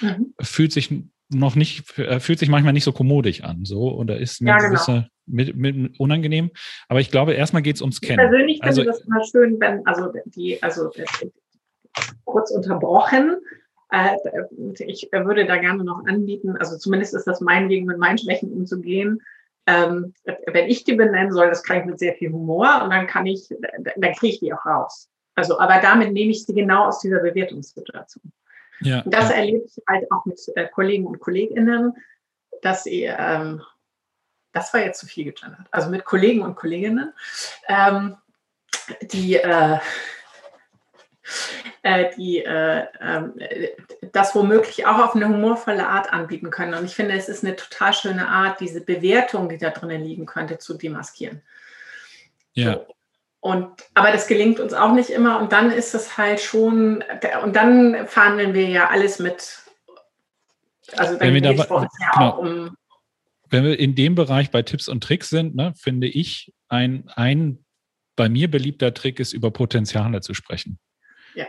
[0.00, 0.34] mhm.
[0.40, 0.92] fühlt sich
[1.28, 4.58] noch nicht, äh, fühlt sich manchmal nicht so kommodig an, so, oder ist eine ja,
[4.58, 5.04] genau.
[5.26, 6.50] Mit, mit unangenehm.
[6.88, 8.20] Aber ich glaube, erstmal geht es ums Kennen.
[8.20, 10.90] Ich persönlich finde also, das immer schön, wenn, also die, also
[12.24, 13.36] kurz unterbrochen.
[13.90, 14.16] Äh,
[14.86, 18.52] ich würde da gerne noch anbieten, also zumindest ist das mein Weg, mit meinen Schwächen
[18.52, 19.22] umzugehen.
[19.68, 23.06] Ähm, wenn ich die benennen soll, das kann ich mit sehr viel Humor und dann
[23.06, 25.08] kann ich, dann kriege ich die auch raus.
[25.34, 28.32] Also, aber damit nehme ich sie genau aus dieser Bewertungssituation.
[28.80, 29.36] Ja, und das ja.
[29.36, 31.94] erlebe ich halt auch mit äh, Kollegen und Kolleginnen,
[32.62, 33.62] dass sie, ähm,
[34.56, 37.12] das war jetzt zu viel gegendert, also mit Kollegen und Kolleginnen,
[37.68, 38.16] ähm,
[39.02, 39.78] die, äh,
[41.82, 43.76] äh, die äh, äh,
[44.12, 46.72] das womöglich auch auf eine humorvolle Art anbieten können.
[46.72, 50.24] Und ich finde, es ist eine total schöne Art, diese Bewertung, die da drinnen liegen
[50.24, 51.42] könnte, zu demaskieren.
[52.54, 52.80] Ja.
[53.40, 55.38] Und, aber das gelingt uns auch nicht immer.
[55.38, 57.04] Und dann ist es halt schon,
[57.42, 59.58] und dann verhandeln wir ja alles mit.
[60.96, 62.30] Also dann geht es bei uns ja genau.
[62.30, 62.76] auch um.
[63.48, 67.64] Wenn wir in dem Bereich bei Tipps und Tricks sind, ne, finde ich, ein, ein
[68.16, 70.78] bei mir beliebter Trick ist, über Potenziale zu sprechen.
[71.34, 71.46] Ja.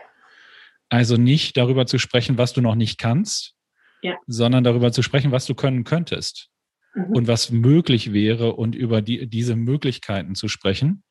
[0.90, 3.56] Also nicht darüber zu sprechen, was du noch nicht kannst,
[4.02, 4.16] ja.
[4.28, 6.50] sondern darüber zu sprechen, was du können könntest
[6.94, 7.06] mhm.
[7.16, 11.04] und was möglich wäre und über die, diese Möglichkeiten zu sprechen.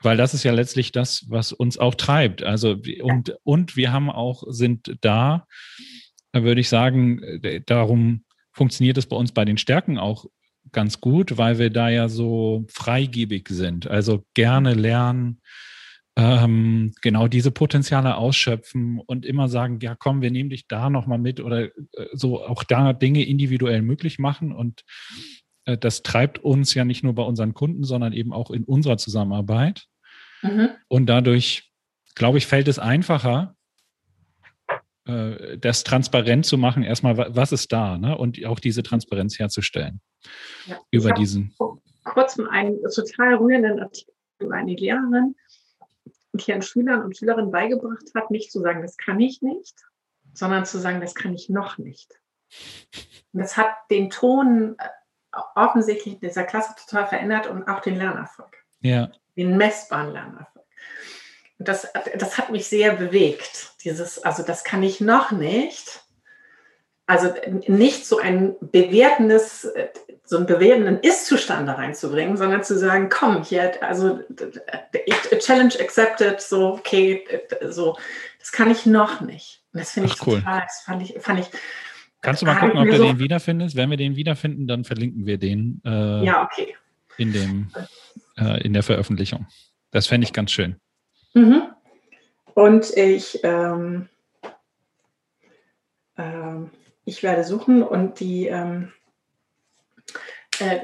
[0.00, 2.42] Weil das ist ja letztlich das, was uns auch treibt.
[2.42, 5.46] Also, und, und wir haben auch, sind da,
[6.32, 10.26] würde ich sagen, äh, darum funktioniert es bei uns bei den Stärken auch
[10.70, 13.88] ganz gut, weil wir da ja so freigebig sind.
[13.88, 15.40] Also gerne lernen,
[16.16, 21.18] ähm, genau diese Potenziale ausschöpfen und immer sagen, ja komm, wir nehmen dich da nochmal
[21.18, 21.70] mit oder äh,
[22.12, 24.52] so auch da Dinge individuell möglich machen.
[24.52, 24.84] Und
[25.64, 28.98] äh, das treibt uns ja nicht nur bei unseren Kunden, sondern eben auch in unserer
[28.98, 29.86] Zusammenarbeit.
[30.42, 30.68] Mhm.
[30.88, 31.70] Und dadurch,
[32.14, 33.56] glaube ich, fällt es einfacher,
[35.06, 38.16] äh, das transparent zu machen, erstmal, was ist da, ne?
[38.16, 40.00] und auch diese Transparenz herzustellen.
[40.66, 41.52] Ja, über diesen.
[41.56, 45.34] Vor kurzem einen total rührenden Artikel über eine Lehrerin,
[46.32, 49.74] die ihren Schülern und Schülerinnen beigebracht hat, nicht zu sagen, das kann ich nicht,
[50.32, 52.12] sondern zu sagen, das kann ich noch nicht.
[53.32, 57.96] Und das hat den Ton äh, offensichtlich in dieser Klasse total verändert und auch den
[57.96, 58.56] Lernerfolg.
[58.80, 59.10] Ja.
[59.36, 60.51] Den messbaren Lernerfolg.
[61.64, 63.72] Das, das hat mich sehr bewegt.
[63.84, 66.00] Dieses, also das kann ich noch nicht.
[67.06, 67.34] Also
[67.66, 69.68] nicht so ein bewertendes,
[70.24, 74.20] so einen bewertenden Ist-Zustand da reinzubringen, sondern zu sagen, komm, hier, also
[75.38, 77.24] Challenge accepted, so, okay,
[77.68, 77.96] so,
[78.38, 79.62] das kann ich noch nicht.
[79.72, 80.38] Und das finde ich cool.
[80.38, 81.50] total, das fand ich, fand ich
[82.22, 83.74] Kannst du mal gucken, ob du so den wiederfindest?
[83.74, 86.76] Wenn wir den wiederfinden, dann verlinken wir den äh, ja, okay.
[87.18, 87.72] in, dem,
[88.38, 89.48] äh, in der Veröffentlichung.
[89.90, 90.76] Das fände ich ganz schön.
[91.34, 91.72] Mhm.
[92.54, 94.08] Und ich, ähm,
[96.18, 96.70] ähm,
[97.04, 98.92] ich werde suchen und die, ähm,
[100.60, 100.78] äh,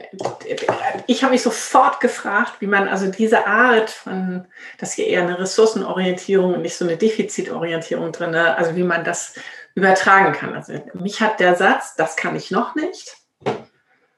[1.06, 4.46] ich habe mich sofort gefragt, wie man also diese Art von,
[4.78, 9.04] das hier eher eine Ressourcenorientierung und nicht so eine Defizitorientierung drin, ne, also wie man
[9.04, 9.34] das
[9.74, 10.54] übertragen kann.
[10.54, 13.16] Also mich hat der Satz, das kann ich noch nicht.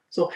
[0.09, 0.31] So,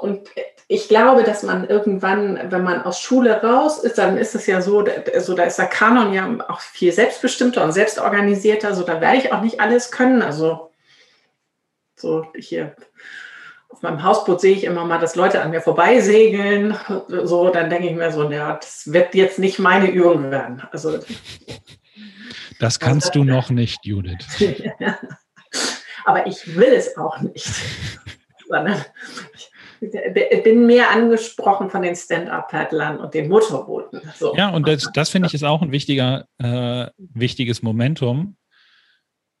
[0.00, 0.28] und
[0.68, 4.60] ich glaube, dass man irgendwann, wenn man aus Schule raus ist, dann ist es ja
[4.60, 4.84] so,
[5.18, 9.32] so da ist der Kanon ja auch viel selbstbestimmter und selbstorganisierter, so da werde ich
[9.32, 10.22] auch nicht alles können.
[10.22, 10.72] Also
[11.94, 12.74] so hier
[13.68, 16.76] auf meinem Hausboot sehe ich immer mal, dass Leute an mir vorbeisegeln.
[17.08, 20.62] So, dann denke ich mir so, ja, das wird jetzt nicht meine Übung werden.
[20.72, 20.98] Also
[22.58, 24.26] das kannst also, du noch nicht, Judith.
[26.06, 27.46] Aber ich will es auch nicht.
[28.48, 28.82] Sondern
[29.80, 34.00] bin mehr angesprochen von den Stand-Up-Paddlern und den Motorbooten.
[34.16, 34.34] So.
[34.36, 38.36] Ja, und das, das finde ich ist auch ein wichtiger, äh, wichtiges Momentum.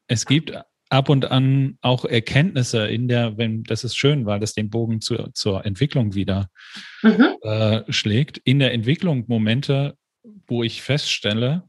[0.08, 0.52] Es gibt
[0.88, 5.00] ab und an auch Erkenntnisse in der, wenn das ist schön, weil das den Bogen
[5.00, 6.48] zu, zur Entwicklung wieder
[7.02, 7.36] mhm.
[7.42, 8.38] äh, schlägt.
[8.38, 9.96] In der Entwicklung Momente,
[10.46, 11.64] wo ich feststelle,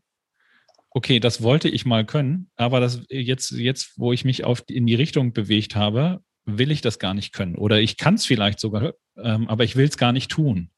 [0.91, 4.87] okay, das wollte ich mal können, aber das jetzt, jetzt, wo ich mich auf, in
[4.87, 7.55] die Richtung bewegt habe, will ich das gar nicht können.
[7.55, 10.71] Oder ich kann es vielleicht sogar, ähm, aber ich will es gar nicht tun.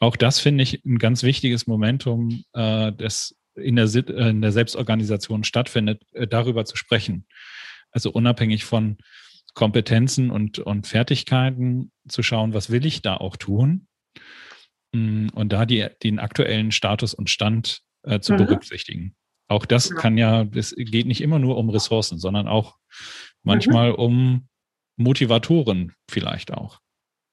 [0.00, 4.52] Auch das finde ich ein ganz wichtiges Momentum, äh, das in der, äh, in der
[4.52, 7.26] Selbstorganisation stattfindet, äh, darüber zu sprechen.
[7.90, 8.98] Also unabhängig von
[9.54, 13.88] Kompetenzen und, und Fertigkeiten zu schauen, was will ich da auch tun?
[14.92, 18.38] Mm, und da die, den aktuellen Status und Stand äh, zu mhm.
[18.38, 19.16] berücksichtigen.
[19.48, 22.76] Auch das kann ja, es geht nicht immer nur um Ressourcen, sondern auch
[23.42, 23.96] manchmal mhm.
[23.96, 24.48] um
[24.96, 26.80] Motivatoren vielleicht auch.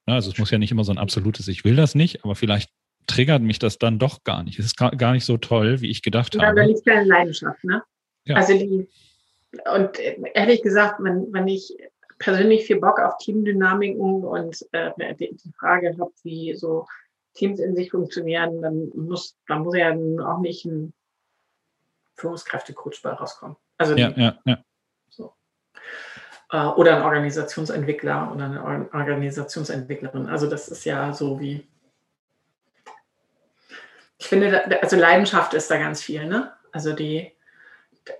[0.06, 2.70] Also es muss ja nicht immer so ein absolutes, ich will das nicht, aber vielleicht
[3.06, 4.58] triggert mich das dann doch gar nicht.
[4.58, 6.56] Es ist gar nicht so toll, wie ich gedacht ja, habe.
[6.56, 7.82] Da liegt keine Leidenschaft, ne?
[8.24, 8.36] Ja.
[8.36, 8.88] Also die,
[9.72, 9.98] und
[10.34, 11.76] ehrlich gesagt, wenn, wenn ich
[12.18, 16.86] persönlich viel Bock auf Teamdynamiken und äh, die, die Frage habe, wie so
[17.34, 20.92] Teams in sich funktionieren, dann muss, dann muss ja auch nicht ein
[22.14, 23.56] Führungskräftecoach bei rauskommen.
[23.78, 24.58] Also ja, ja, ja.
[26.50, 30.28] Äh, oder ein Organisationsentwickler oder eine Organisationsentwicklerin.
[30.28, 31.66] Also das ist ja so wie,
[34.18, 36.52] ich finde, also Leidenschaft ist da ganz viel, ne?
[36.72, 37.32] Also die,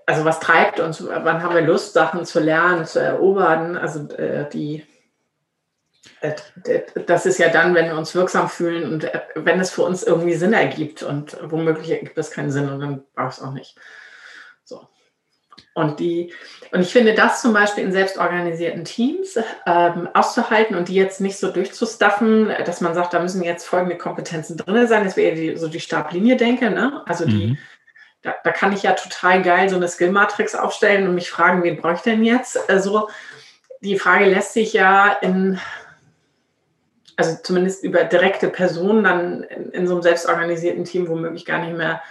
[0.05, 4.49] also was treibt uns, wann haben wir Lust, Sachen zu lernen, zu erobern, also äh,
[4.49, 4.85] die,
[6.21, 6.33] Äh,
[7.05, 10.35] das ist ja dann, wenn wir uns wirksam fühlen und wenn es für uns irgendwie
[10.35, 13.75] Sinn ergibt und womöglich ergibt es keinen Sinn und dann brauche ich es auch nicht.
[15.77, 16.33] Und, die,
[16.71, 19.37] und ich finde das zum Beispiel in selbstorganisierten Teams
[19.67, 23.95] ähm, auszuhalten und die jetzt nicht so durchzustaffen, dass man sagt, da müssen jetzt folgende
[23.95, 25.03] Kompetenzen drin sein.
[25.03, 26.71] Das wäre die, so die Stablinie denke.
[26.71, 27.03] Ne?
[27.05, 27.57] Also die, mhm.
[28.23, 31.77] da, da, kann ich ja total geil so eine Skill-Matrix aufstellen und mich fragen, wen
[31.77, 32.67] brauche ich denn jetzt?
[32.67, 33.07] Also
[33.81, 35.59] die Frage lässt sich ja in
[37.17, 41.77] also zumindest über direkte Personen dann in, in, so einem selbstorganisierten Team womöglich gar nicht
[41.77, 42.01] mehr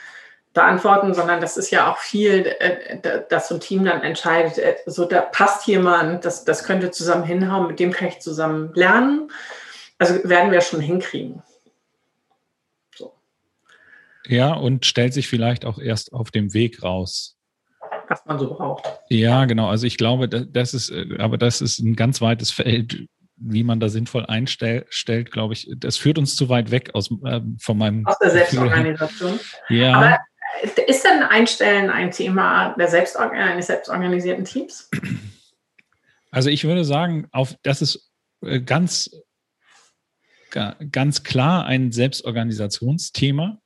[0.56, 4.74] beantworten, sondern das ist ja auch viel, äh, dass so ein Team dann entscheidet, äh,
[4.86, 9.30] so da passt jemand, das, das könnte zusammen hinhauen, mit dem kann ich zusammen lernen.
[9.98, 11.42] Also werden wir schon hinkriegen.
[12.94, 13.12] So.
[14.26, 17.36] Ja, und stellt sich vielleicht auch erst auf dem Weg raus.
[18.08, 18.86] Was man so braucht.
[19.08, 19.68] Ja, genau.
[19.68, 23.80] Also ich glaube, das ist, äh, aber das ist ein ganz weites Feld wie man
[23.80, 28.06] da sinnvoll einstellt, glaube ich, das führt uns zu weit weg aus, äh, von meinem.
[28.06, 29.38] Aus der Selbstorganisation.
[29.68, 29.94] Ja.
[29.94, 30.18] Aber
[30.62, 34.90] ist denn Einstellen ein Thema der Selbstorg eines selbstorganisierten Teams?
[36.30, 38.10] Also ich würde sagen, auf, das ist
[38.42, 39.10] äh, ganz,
[40.50, 43.58] ganz klar ein Selbstorganisationsthema.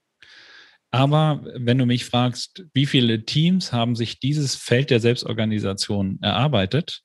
[0.92, 7.03] Aber wenn du mich fragst, wie viele Teams haben sich dieses Feld der Selbstorganisation erarbeitet,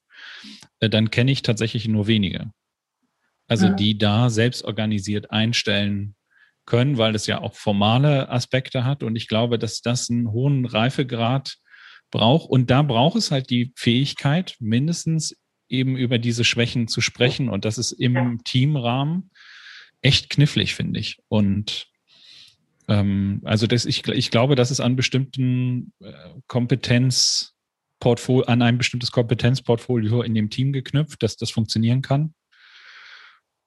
[0.80, 2.52] äh, dann kenne ich tatsächlich nur wenige.
[3.48, 6.16] Also die da selbst organisiert einstellen
[6.66, 9.04] können, weil es ja auch formale Aspekte hat.
[9.04, 11.58] Und ich glaube, dass das einen hohen Reifegrad
[12.12, 12.50] braucht.
[12.50, 15.36] Und da braucht es halt die Fähigkeit, mindestens
[15.70, 17.50] eben über diese Schwächen zu sprechen.
[17.50, 18.36] Und das ist im ja.
[18.44, 19.32] Teamrahmen
[20.02, 21.18] echt knifflig, finde ich.
[21.28, 21.88] Und
[22.88, 26.12] ähm, also das, ich, ich glaube, dass es an bestimmten äh,
[26.48, 27.56] Kompetenz
[28.00, 32.34] Portfolio, an ein bestimmtes Kompetenzportfolio in dem Team geknüpft, dass das funktionieren kann.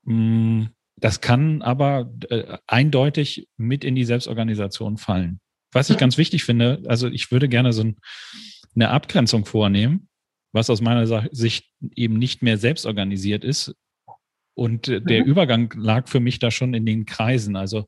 [0.04, 0.66] Mm,
[1.00, 5.40] das kann aber äh, eindeutig mit in die Selbstorganisation fallen.
[5.72, 7.84] Was ich ganz wichtig finde, also ich würde gerne so
[8.74, 10.08] eine Abgrenzung vornehmen,
[10.52, 13.74] was aus meiner Sicht eben nicht mehr selbstorganisiert ist.
[14.54, 15.30] Und äh, der mhm.
[15.30, 17.54] Übergang lag für mich da schon in den Kreisen.
[17.54, 17.86] Also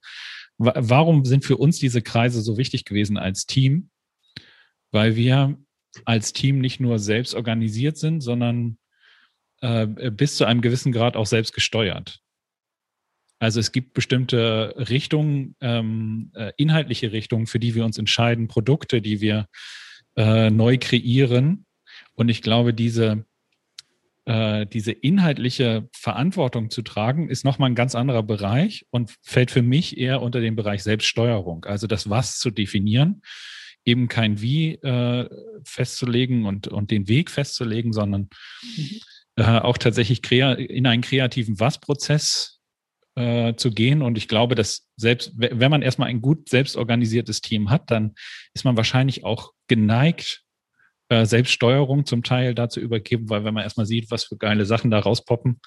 [0.59, 3.90] warum sind für uns diese Kreise so wichtig gewesen als Team?
[4.92, 5.57] Weil wir
[6.05, 8.79] als Team nicht nur selbst organisiert sind, sondern
[9.62, 12.20] äh, bis zu einem gewissen Grad auch selbst gesteuert.
[13.40, 19.00] Also es gibt bestimmte Richtungen, ähm, äh, inhaltliche Richtungen, für die wir uns entscheiden, Produkte,
[19.00, 19.46] die wir
[20.16, 21.64] äh, neu kreieren.
[22.14, 23.24] Und ich glaube, diese,
[24.26, 29.62] äh, diese inhaltliche Verantwortung zu tragen, ist nochmal ein ganz anderer Bereich und fällt für
[29.62, 31.64] mich eher unter den Bereich Selbststeuerung.
[31.64, 33.22] Also das Was zu definieren
[33.87, 35.29] eben kein Wie äh,
[35.64, 38.29] festzulegen und, und den Weg festzulegen, sondern
[38.76, 39.00] mhm.
[39.37, 42.60] äh, auch tatsächlich in einen kreativen Was-Prozess
[43.16, 44.03] äh, zu gehen.
[44.03, 48.14] Und ich glaube, dass selbst, wenn man erstmal ein gut selbstorganisiertes Team hat, dann
[48.55, 50.42] ist man wahrscheinlich auch geneigt,
[51.09, 54.90] äh, Selbststeuerung zum Teil dazu übergeben, weil wenn man erstmal sieht, was für geile Sachen
[54.90, 55.61] da rauspoppen,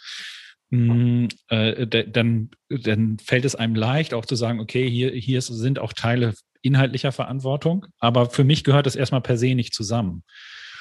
[0.69, 5.79] mm, äh, dann, dann fällt es einem leicht, auch zu sagen, okay, hier, hier sind
[5.79, 10.23] auch Teile inhaltlicher Verantwortung, aber für mich gehört das erstmal per se nicht zusammen.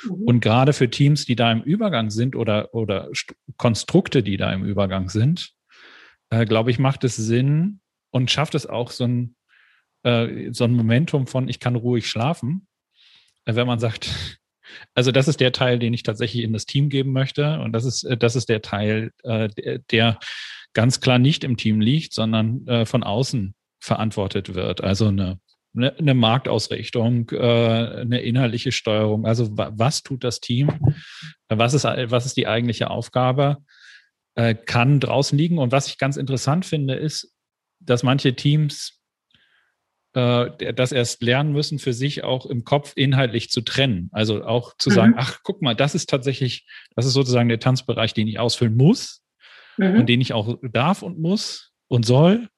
[0.05, 0.13] Mhm.
[0.25, 3.11] Und gerade für Teams, die da im Übergang sind oder, oder
[3.57, 5.53] Konstrukte, die da im Übergang sind,
[6.33, 9.37] äh, glaube ich, macht es Sinn und schafft es auch so ein,
[10.03, 12.67] äh, so ein Momentum von, ich kann ruhig schlafen,
[13.45, 14.39] äh, wenn man sagt,
[14.95, 17.85] also das ist der Teil, den ich tatsächlich in das Team geben möchte und das
[17.85, 20.19] ist, äh, das ist der Teil, äh, der, der
[20.73, 24.83] ganz klar nicht im Team liegt, sondern äh, von außen verantwortet wird.
[24.83, 25.39] Also eine
[25.75, 29.25] eine, eine Marktausrichtung, eine inhaltliche Steuerung.
[29.25, 30.71] Also was tut das Team?
[31.49, 33.57] Was ist, was ist die eigentliche Aufgabe?
[34.35, 35.59] Äh, kann draußen liegen.
[35.59, 37.35] Und was ich ganz interessant finde, ist,
[37.81, 39.03] dass manche Teams
[40.15, 44.09] äh, das erst lernen müssen, für sich auch im Kopf inhaltlich zu trennen.
[44.13, 44.95] Also auch zu mhm.
[44.95, 46.67] sagen, ach, guck mal, das ist tatsächlich,
[46.97, 49.23] das ist sozusagen der Tanzbereich, den ich ausfüllen muss
[49.77, 50.01] mhm.
[50.01, 52.49] und den ich auch darf und muss und soll.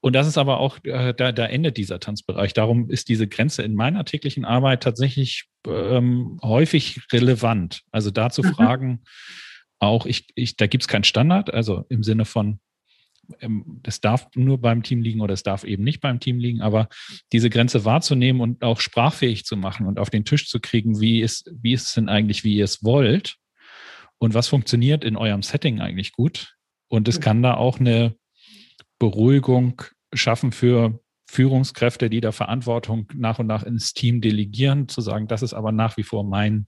[0.00, 2.52] Und das ist aber auch, äh, da, da endet dieser Tanzbereich.
[2.52, 7.82] Darum ist diese Grenze in meiner täglichen Arbeit tatsächlich ähm, häufig relevant.
[7.90, 8.54] Also da zu mhm.
[8.54, 9.02] fragen,
[9.78, 12.60] auch ich, ich, da gibt es keinen Standard, also im Sinne von,
[13.40, 16.60] ähm, das darf nur beim Team liegen oder es darf eben nicht beim Team liegen,
[16.60, 16.88] aber
[17.32, 21.20] diese Grenze wahrzunehmen und auch sprachfähig zu machen und auf den Tisch zu kriegen, wie
[21.20, 23.36] ist, wie ist es denn eigentlich, wie ihr es wollt
[24.18, 26.54] und was funktioniert in eurem Setting eigentlich gut.
[26.88, 27.22] Und es mhm.
[27.22, 28.14] kann da auch eine
[28.98, 29.82] Beruhigung
[30.12, 35.42] schaffen für Führungskräfte, die da Verantwortung nach und nach ins Team delegieren, zu sagen, das
[35.42, 36.66] ist aber nach wie vor mein,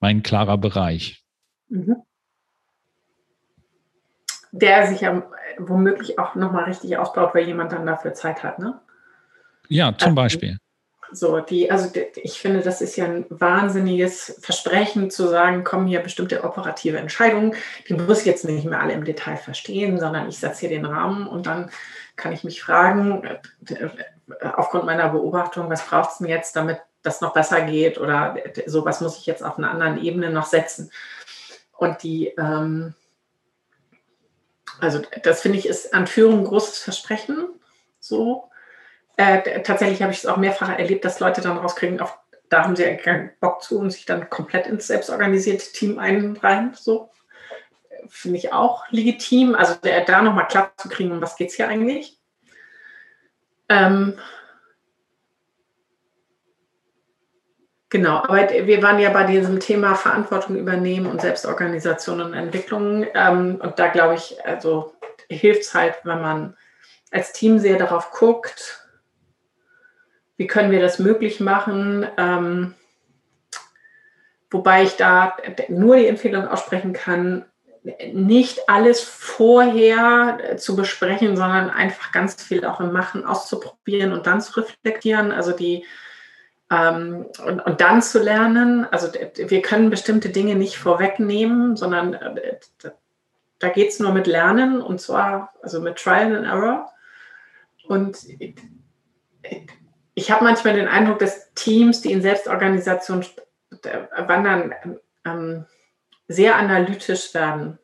[0.00, 1.22] mein klarer Bereich.
[1.68, 1.96] Mhm.
[4.60, 5.22] Der sich ja
[5.58, 8.80] womöglich auch nochmal richtig ausbaut, weil jemand dann dafür Zeit hat, ne?
[9.68, 10.58] Ja, zum also, Beispiel.
[11.12, 16.00] So, die, also ich finde, das ist ja ein wahnsinniges Versprechen zu sagen, kommen hier
[16.00, 17.54] bestimmte operative Entscheidungen,
[17.88, 20.84] die muss ich jetzt nicht mehr alle im Detail verstehen, sondern ich setze hier den
[20.84, 21.70] Rahmen und dann
[22.16, 23.88] kann ich mich fragen, äh,
[24.56, 28.84] aufgrund meiner Beobachtung, was braucht es denn jetzt, damit das noch besser geht oder so,
[28.84, 30.90] was muss ich jetzt auf einer anderen Ebene noch setzen.
[31.76, 32.94] Und die, ähm,
[34.80, 37.48] also das finde ich ist an Führung ein großes Versprechen,
[38.00, 38.50] so.
[39.16, 42.18] Äh, tatsächlich habe ich es auch mehrfach erlebt, dass Leute dann rauskriegen, auf,
[42.50, 46.74] da haben sie ja keinen Bock zu und sich dann komplett ins selbstorganisierte Team einreihen.
[46.74, 47.10] So
[48.08, 49.54] finde ich auch legitim.
[49.54, 52.18] Also da nochmal klar zu kriegen, um was geht es hier eigentlich.
[53.68, 54.18] Ähm,
[57.88, 63.06] genau, aber wir waren ja bei diesem Thema Verantwortung übernehmen und Selbstorganisation und Entwicklung.
[63.14, 64.94] Ähm, und da glaube ich, also
[65.28, 66.56] hilft es halt, wenn man
[67.10, 68.86] als Team sehr darauf guckt,
[70.36, 72.06] wie können wir das möglich machen.
[72.16, 72.74] Ähm,
[74.50, 75.36] wobei ich da
[75.68, 77.44] nur die Empfehlung aussprechen kann,
[78.12, 84.40] nicht alles vorher zu besprechen, sondern einfach ganz viel auch im Machen auszuprobieren und dann
[84.40, 85.30] zu reflektieren.
[85.30, 85.84] Also die
[86.70, 88.86] ähm, und, und, dann zu lernen.
[88.90, 92.58] Also wir können bestimmte Dinge nicht vorwegnehmen, sondern äh,
[93.58, 96.90] da geht es nur mit Lernen und zwar also mit Trial and Error.
[97.86, 98.18] Und
[100.14, 103.24] ich habe manchmal den Eindruck, dass Teams, die in Selbstorganisation
[104.16, 104.74] wandern,
[105.24, 105.66] ähm,
[106.28, 107.78] sehr analytisch werden.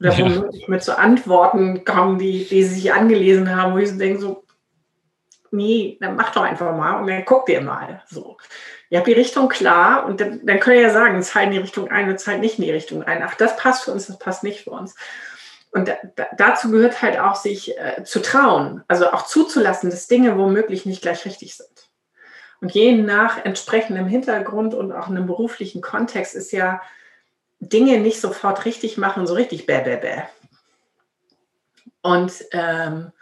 [0.00, 0.24] Oder ja.
[0.24, 4.20] womöglich mit so Antworten kommen, die, die sie sich angelesen haben, wo ich so denke,
[4.20, 4.44] so,
[5.50, 8.02] nee, dann mach doch einfach mal und dann guckt ihr mal.
[8.08, 8.36] So.
[8.90, 11.58] Ihr habt die Richtung klar und dann, dann könnt ihr ja sagen, es in die
[11.58, 13.22] Richtung ein und zahlt nicht in die Richtung ein.
[13.22, 14.94] Ach, das passt für uns, das passt nicht für uns.
[15.70, 20.38] Und da, dazu gehört halt auch, sich äh, zu trauen, also auch zuzulassen, dass Dinge
[20.38, 21.68] womöglich nicht gleich richtig sind.
[22.60, 26.80] Und je nach entsprechendem Hintergrund und auch einem beruflichen Kontext ist ja
[27.60, 30.22] Dinge nicht sofort richtig machen, so richtig bäh, bäh, bäh.
[32.02, 33.12] Und ähm,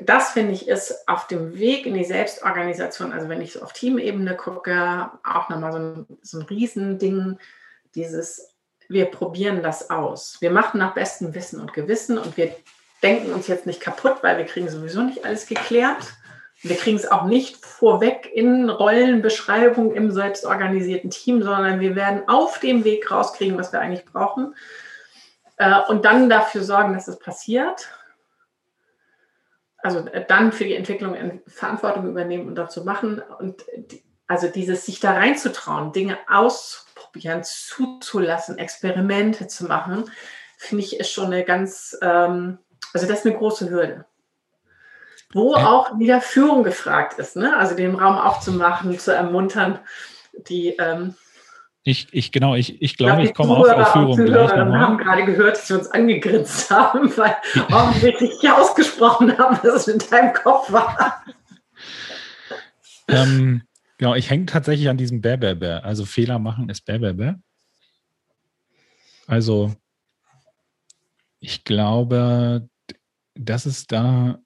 [0.00, 3.72] das finde ich ist auf dem Weg in die Selbstorganisation, also wenn ich so auf
[3.72, 7.38] Teamebene gucke, auch nochmal so ein, so ein Riesending,
[7.94, 8.54] dieses
[8.88, 10.36] wir probieren das aus.
[10.40, 12.54] Wir machen nach bestem Wissen und Gewissen und wir
[13.02, 16.14] denken uns jetzt nicht kaputt, weil wir kriegen sowieso nicht alles geklärt.
[16.62, 22.58] Wir kriegen es auch nicht vorweg in Rollenbeschreibung im selbstorganisierten Team, sondern wir werden auf
[22.60, 24.54] dem Weg rauskriegen, was wir eigentlich brauchen
[25.58, 27.88] äh, und dann dafür sorgen, dass es passiert.
[29.84, 33.64] Also äh, dann für die Entwicklung Verantwortung übernehmen und dazu machen und
[34.26, 40.10] also dieses sich da reinzutrauen, Dinge auszuprobieren zuzulassen, Experimente zu machen,
[40.56, 42.58] finde ich, ist schon eine ganz, ähm,
[42.94, 44.06] also das ist eine große Hürde.
[45.34, 45.66] Wo ja.
[45.66, 47.54] auch wieder Führung gefragt ist, ne?
[47.54, 49.80] also den Raum aufzumachen, zu ermuntern,
[50.32, 51.14] die ähm,
[51.84, 54.80] ich, ich, genau, ich, ich glaube, ich, ich komme auch auf Führung gleich nochmal.
[54.80, 59.88] haben gerade gehört, dass wir uns angegrinst haben, weil wir richtig ausgesprochen haben, was es
[59.88, 61.24] in deinem Kopf war.
[63.08, 63.62] Ähm,
[63.98, 65.84] Genau, ich hänge tatsächlich an diesem Bär, Bär, Bär.
[65.84, 67.40] Also Fehler machen ist Bär, Bär, Bär.
[69.26, 69.74] Also
[71.38, 72.68] ich glaube,
[73.34, 74.38] dass es da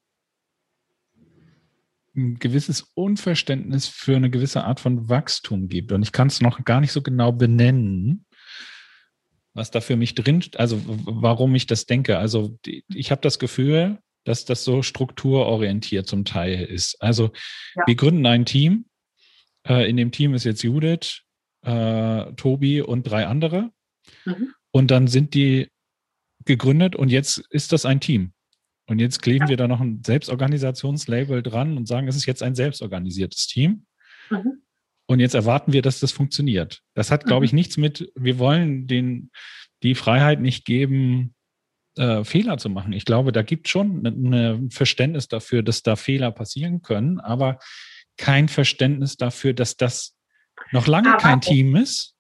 [2.19, 5.93] ein gewisses Unverständnis für eine gewisse Art von Wachstum gibt.
[5.93, 8.27] Und ich kann es noch gar nicht so genau benennen,
[9.55, 12.19] was da für mich drin, also warum ich das denke.
[12.19, 12.59] Also
[12.93, 17.01] ich habe das Gefühl, dass das so strukturorientiert zum Teil ist.
[17.01, 17.31] Also
[17.77, 17.85] ja.
[17.87, 18.85] wir gründen ein Team
[19.69, 21.23] äh, in dem Team ist jetzt Judith,
[21.63, 23.71] äh, Tobi und drei andere.
[24.25, 24.55] Mhm.
[24.71, 25.69] Und dann sind die
[26.45, 28.33] gegründet und jetzt ist das ein Team.
[28.89, 29.49] Und jetzt kleben ja.
[29.51, 33.85] wir da noch ein Selbstorganisationslabel dran und sagen, es ist jetzt ein selbstorganisiertes Team.
[34.31, 34.63] Mhm.
[35.07, 36.83] Und jetzt erwarten wir, dass das funktioniert.
[36.95, 37.57] Das hat, glaube ich, mhm.
[37.57, 39.31] nichts mit, wir wollen den,
[39.83, 41.35] die Freiheit nicht geben,
[41.97, 42.93] äh, Fehler zu machen.
[42.93, 47.21] Ich glaube, da gibt es schon ein ne Verständnis dafür, dass da Fehler passieren können.
[47.21, 47.59] Aber
[48.17, 50.15] kein Verständnis dafür, dass das
[50.73, 52.15] noch lange Aber kein Team ist,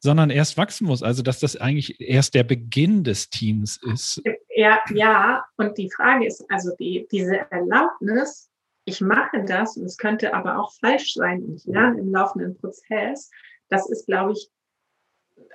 [0.00, 1.02] sondern erst wachsen muss.
[1.02, 4.22] Also dass das eigentlich erst der Beginn des Teams ist.
[4.56, 5.44] Ja, ja.
[5.58, 8.48] Und die Frage ist also die, diese Erlaubnis,
[8.86, 12.56] ich mache das und es könnte aber auch falsch sein und ich lerne im laufenden
[12.56, 13.30] Prozess.
[13.68, 14.48] Das ist, glaube ich,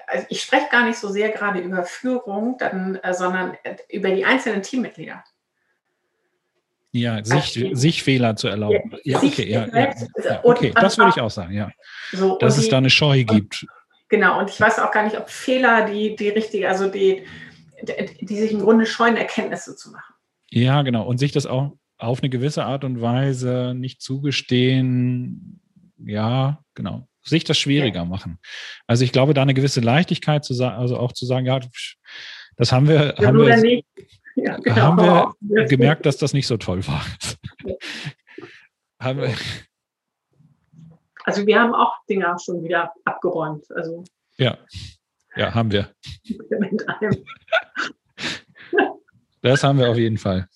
[0.06, 3.58] also ich spreche gar nicht so sehr gerade über Führung, dann, äh, sondern
[3.90, 5.24] über die einzelnen Teammitglieder.
[6.92, 9.00] Ja, sich, sich Fehler zu erlauben.
[9.04, 11.72] Ja, okay, ja, ja, ja, okay, das würde ich auch sagen, ja.
[12.12, 13.66] So, Dass es die, da eine Scheu gibt.
[14.10, 17.26] Genau, und ich weiß auch gar nicht, ob Fehler die, die richtige, also die,
[17.84, 20.14] die sich im Grunde scheuen, Erkenntnisse zu machen.
[20.50, 21.06] Ja, genau.
[21.06, 25.62] Und sich das auch auf eine gewisse Art und Weise nicht zugestehen,
[25.98, 28.06] ja, genau, sich das schwieriger ja.
[28.06, 28.40] machen.
[28.88, 31.60] Also ich glaube, da eine gewisse Leichtigkeit zu sagen, also auch zu sagen, ja,
[32.58, 33.84] das haben wir, ja, haben wir,
[34.36, 34.76] ja, genau.
[34.76, 37.06] haben wir gemerkt, dass das nicht so toll war.
[39.00, 39.34] haben wir,
[41.24, 43.66] also wir haben auch Dinge schon wieder abgeräumt.
[43.72, 44.04] Also
[44.38, 44.58] ja,
[45.36, 45.90] ja, haben wir.
[49.42, 50.48] Das haben wir auf jeden Fall.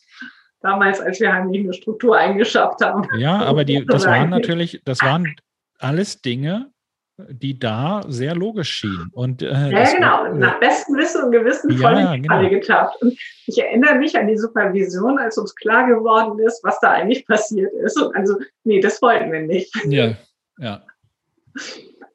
[0.62, 3.08] Damals, als wir heimlich eine Struktur eingeschafft haben.
[3.18, 5.36] Ja, aber die, das waren natürlich, das waren
[5.80, 6.72] alles Dinge,
[7.18, 9.10] die da sehr logisch schienen.
[9.14, 12.36] Und, äh, ja, genau, war, nach bestem Wissen und Gewissen ja, voll genau.
[12.36, 13.02] Falle getappt.
[13.02, 13.18] Und
[13.48, 17.72] ich erinnere mich an die Supervision, als uns klar geworden ist, was da eigentlich passiert
[17.74, 18.00] ist.
[18.02, 19.74] Und also, nee, das wollten wir nicht.
[19.86, 20.16] Ja,
[20.60, 20.84] ja.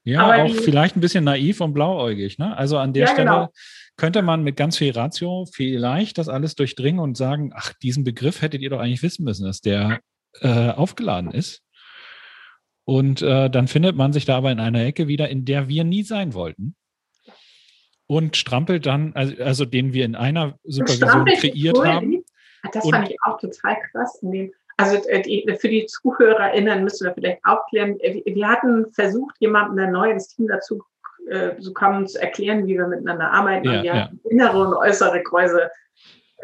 [0.05, 2.38] Ja, Aber auch die, vielleicht ein bisschen naiv und blauäugig.
[2.38, 2.57] Ne?
[2.57, 3.48] Also an der ja, Stelle genau.
[3.96, 8.40] könnte man mit ganz viel Ratio vielleicht das alles durchdringen und sagen, ach, diesen Begriff
[8.40, 10.01] hättet ihr doch eigentlich wissen müssen, dass der
[10.40, 11.62] äh, aufgeladen ist.
[12.84, 15.84] Und äh, dann findet man sich da aber in einer Ecke wieder, in der wir
[15.84, 16.74] nie sein wollten.
[18.07, 22.24] Und strampelt dann, also, also den wir in einer Supervision kreiert haben.
[22.72, 24.18] Das fand ich auch total krass.
[24.22, 27.99] In dem, also äh, die, für die ZuhörerInnen müssen wir vielleicht aufklären.
[28.01, 30.83] Äh, wir hatten versucht, jemanden ein neues Team dazu
[31.28, 33.66] äh, zu kommen, zu erklären, wie wir miteinander arbeiten.
[33.66, 34.05] Ja, und wir ja.
[34.05, 35.70] hatten innere und äußere Kreise.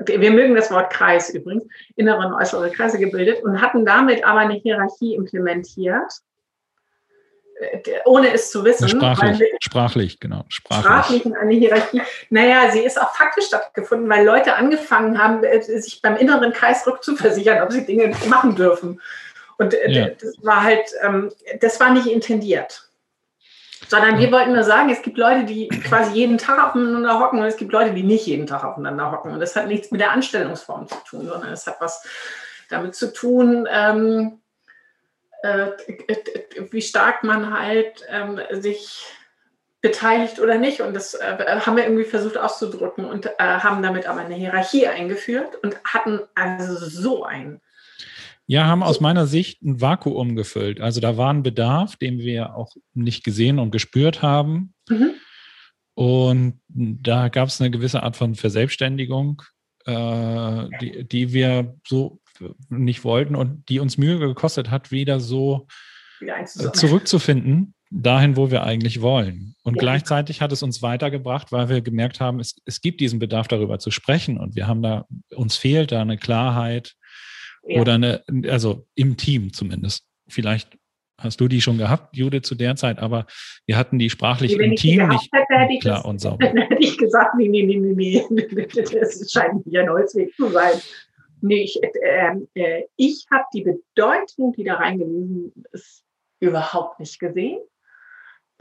[0.04, 1.64] Wir mögen das Wort Kreis übrigens,
[1.96, 6.12] innere und äußere Kreise gebildet und hatten damit aber eine Hierarchie implementiert
[8.04, 8.88] ohne es zu wissen.
[8.88, 10.44] Sprachlich, wir, sprachlich genau.
[10.48, 10.84] Sprachlich.
[10.84, 12.02] sprachlich in eine Hierarchie.
[12.30, 16.86] Naja, sie ist auch faktisch stattgefunden, weil Leute angefangen haben, äh, sich beim inneren Kreis
[16.86, 19.00] rückzuversichern, ob sie Dinge machen dürfen.
[19.58, 20.08] Und äh, ja.
[20.08, 22.82] das war halt, ähm, das war nicht intendiert.
[23.88, 27.46] Sondern wir wollten nur sagen, es gibt Leute, die quasi jeden Tag aufeinander hocken und
[27.46, 29.32] es gibt Leute, die nicht jeden Tag aufeinander hocken.
[29.32, 32.04] Und das hat nichts mit der Anstellungsform zu tun, sondern es hat was
[32.68, 34.40] damit zu tun, ähm,
[35.42, 35.68] äh,
[36.70, 39.04] wie stark man halt ähm, sich
[39.80, 40.80] beteiligt oder nicht.
[40.80, 44.86] Und das äh, haben wir irgendwie versucht auszudrücken und äh, haben damit aber eine Hierarchie
[44.86, 47.60] eingeführt und hatten also so ein.
[48.48, 50.80] Ja, haben aus meiner Sicht ein Vakuum gefüllt.
[50.80, 54.74] Also da war ein Bedarf, den wir auch nicht gesehen und gespürt haben.
[54.88, 55.14] Mhm.
[55.94, 59.42] Und da gab es eine gewisse Art von Verselbstständigung,
[59.86, 62.20] äh, die, die wir so
[62.68, 65.66] nicht wollten und die uns Mühe gekostet hat, wieder so
[66.20, 69.54] äh, zurückzufinden, dahin, wo wir eigentlich wollen.
[69.62, 69.80] Und ja.
[69.80, 73.78] gleichzeitig hat es uns weitergebracht, weil wir gemerkt haben, es, es gibt diesen Bedarf, darüber
[73.78, 74.38] zu sprechen.
[74.38, 76.94] Und wir haben da, uns fehlt da eine Klarheit
[77.66, 77.80] ja.
[77.80, 80.04] oder eine, also im Team zumindest.
[80.28, 80.76] Vielleicht
[81.18, 83.26] hast du die schon gehabt, Judith, zu der Zeit, aber
[83.66, 86.46] wir hatten die sprachlich im Team nicht hätte, klar das, und sauber.
[86.46, 90.34] Dann hätte ich gesagt, nee, nee, nee, nee, nee, das scheint hier ein neues Weg
[90.36, 90.74] zu sein.
[91.40, 96.04] Nee, ich, äh, äh, ich habe die Bedeutung, die da reingelesen ist,
[96.40, 97.60] überhaupt nicht gesehen.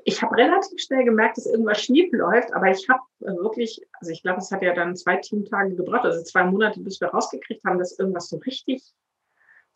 [0.04, 4.22] Ich habe relativ schnell gemerkt, dass irgendwas schief läuft, aber ich habe wirklich, also ich
[4.22, 7.80] glaube, es hat ja dann zwei Teamtage gebraucht, also zwei Monate, bis wir rausgekriegt haben,
[7.80, 8.84] dass irgendwas so richtig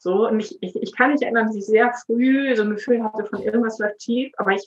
[0.01, 3.03] so, und ich, ich, ich kann mich erinnern, dass ich sehr früh so ein Gefühl
[3.03, 4.65] hatte von irgendwas läuft schief, aber ich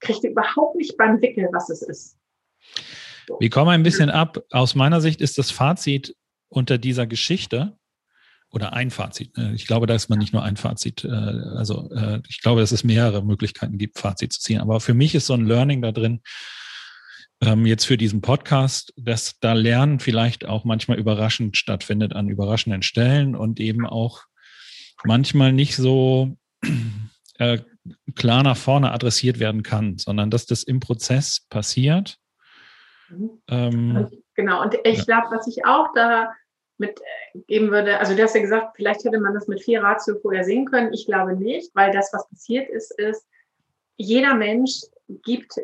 [0.00, 2.18] kriegte überhaupt nicht beim Wickel, was es ist.
[3.38, 4.42] Wir kommen ein bisschen ab.
[4.50, 6.16] Aus meiner Sicht ist das Fazit
[6.54, 7.76] unter dieser Geschichte
[8.50, 9.36] oder ein Fazit.
[9.36, 9.52] Ne?
[9.54, 11.04] Ich glaube, da ist man nicht nur ein Fazit.
[11.04, 14.60] Äh, also äh, ich glaube, dass es mehrere Möglichkeiten gibt, Fazit zu ziehen.
[14.60, 16.20] Aber für mich ist so ein Learning da drin,
[17.40, 22.82] ähm, jetzt für diesen Podcast, dass da Lernen vielleicht auch manchmal überraschend stattfindet an überraschenden
[22.82, 24.22] Stellen und eben auch
[25.04, 26.36] manchmal nicht so
[27.38, 27.58] äh,
[28.14, 32.18] klar nach vorne adressiert werden kann, sondern dass das im Prozess passiert.
[33.08, 33.30] Mhm.
[33.48, 35.04] Ähm, genau, und ich ja.
[35.04, 36.30] glaube, was ich auch da
[36.78, 40.44] mitgeben würde, also du hast ja gesagt, vielleicht hätte man das mit vier Ratio vorher
[40.44, 40.92] sehen können.
[40.92, 43.26] Ich glaube nicht, weil das, was passiert ist, ist,
[43.96, 44.82] jeder Mensch
[45.22, 45.60] gibt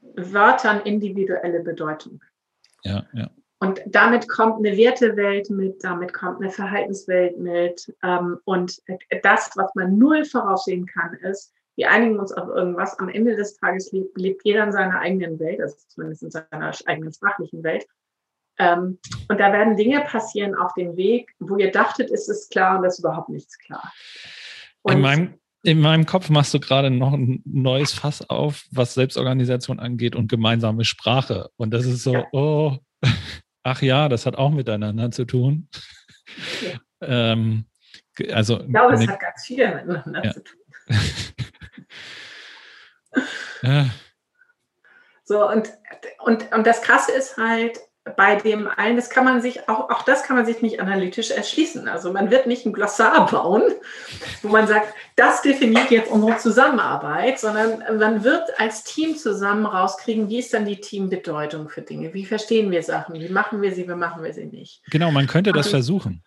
[0.00, 2.22] Wörtern individuelle Bedeutung.
[2.82, 3.30] Ja, ja.
[3.62, 7.94] Und damit kommt eine Wertewelt mit, damit kommt eine Verhaltenswelt mit.
[8.02, 8.80] Ähm, und
[9.22, 12.98] das, was man null voraussehen kann, ist, wir einigen uns auf irgendwas.
[12.98, 16.72] Am Ende des Tages lebt, lebt jeder in seiner eigenen Welt, also zumindest in seiner
[16.86, 17.86] eigenen sprachlichen Welt.
[18.60, 18.98] Ähm,
[19.28, 22.82] und da werden Dinge passieren auf dem Weg, wo ihr dachtet, ist es klar und
[22.82, 23.90] das ist überhaupt nichts klar.
[24.82, 28.92] Und in meinem, in meinem Kopf machst du gerade noch ein neues Fass auf, was
[28.92, 31.48] Selbstorganisation angeht und gemeinsame Sprache.
[31.56, 32.26] Und das ist so, ja.
[32.32, 32.76] oh,
[33.62, 35.68] ach ja, das hat auch miteinander zu tun.
[36.60, 36.78] Ja.
[37.00, 37.64] ähm,
[38.30, 40.32] also, ich glaube, es hat ganz viel miteinander ja.
[40.32, 40.60] zu tun.
[43.62, 43.86] ja.
[45.24, 45.70] So, und,
[46.24, 47.80] und, und das Krasse ist halt,
[48.16, 51.30] bei dem allen, das kann man sich, auch, auch das kann man sich nicht analytisch
[51.30, 51.88] erschließen.
[51.88, 53.62] Also man wird nicht ein Glossar bauen,
[54.42, 60.28] wo man sagt, das definiert jetzt unsere Zusammenarbeit, sondern man wird als Team zusammen rauskriegen,
[60.28, 62.14] wie ist dann die Teambedeutung für Dinge?
[62.14, 63.14] Wie verstehen wir Sachen?
[63.14, 64.82] Wie machen wir sie, wie machen wir sie nicht?
[64.90, 66.24] Genau, man könnte das also, versuchen.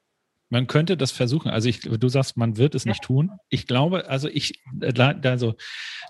[0.54, 1.50] Man könnte das versuchen.
[1.50, 3.32] Also ich, du sagst, man wird es nicht tun.
[3.50, 5.56] Ich glaube, also ich, äh, also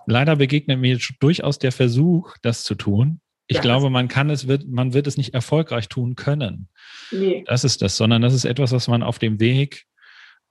[0.06, 3.22] leider begegnet mir durchaus der Versuch, das zu tun.
[3.48, 6.70] Ich ja, glaube, man kann es, wird, man wird es nicht erfolgreich tun können.
[7.12, 7.44] Nee.
[7.48, 9.86] Das ist das, sondern das ist etwas, was man auf dem Weg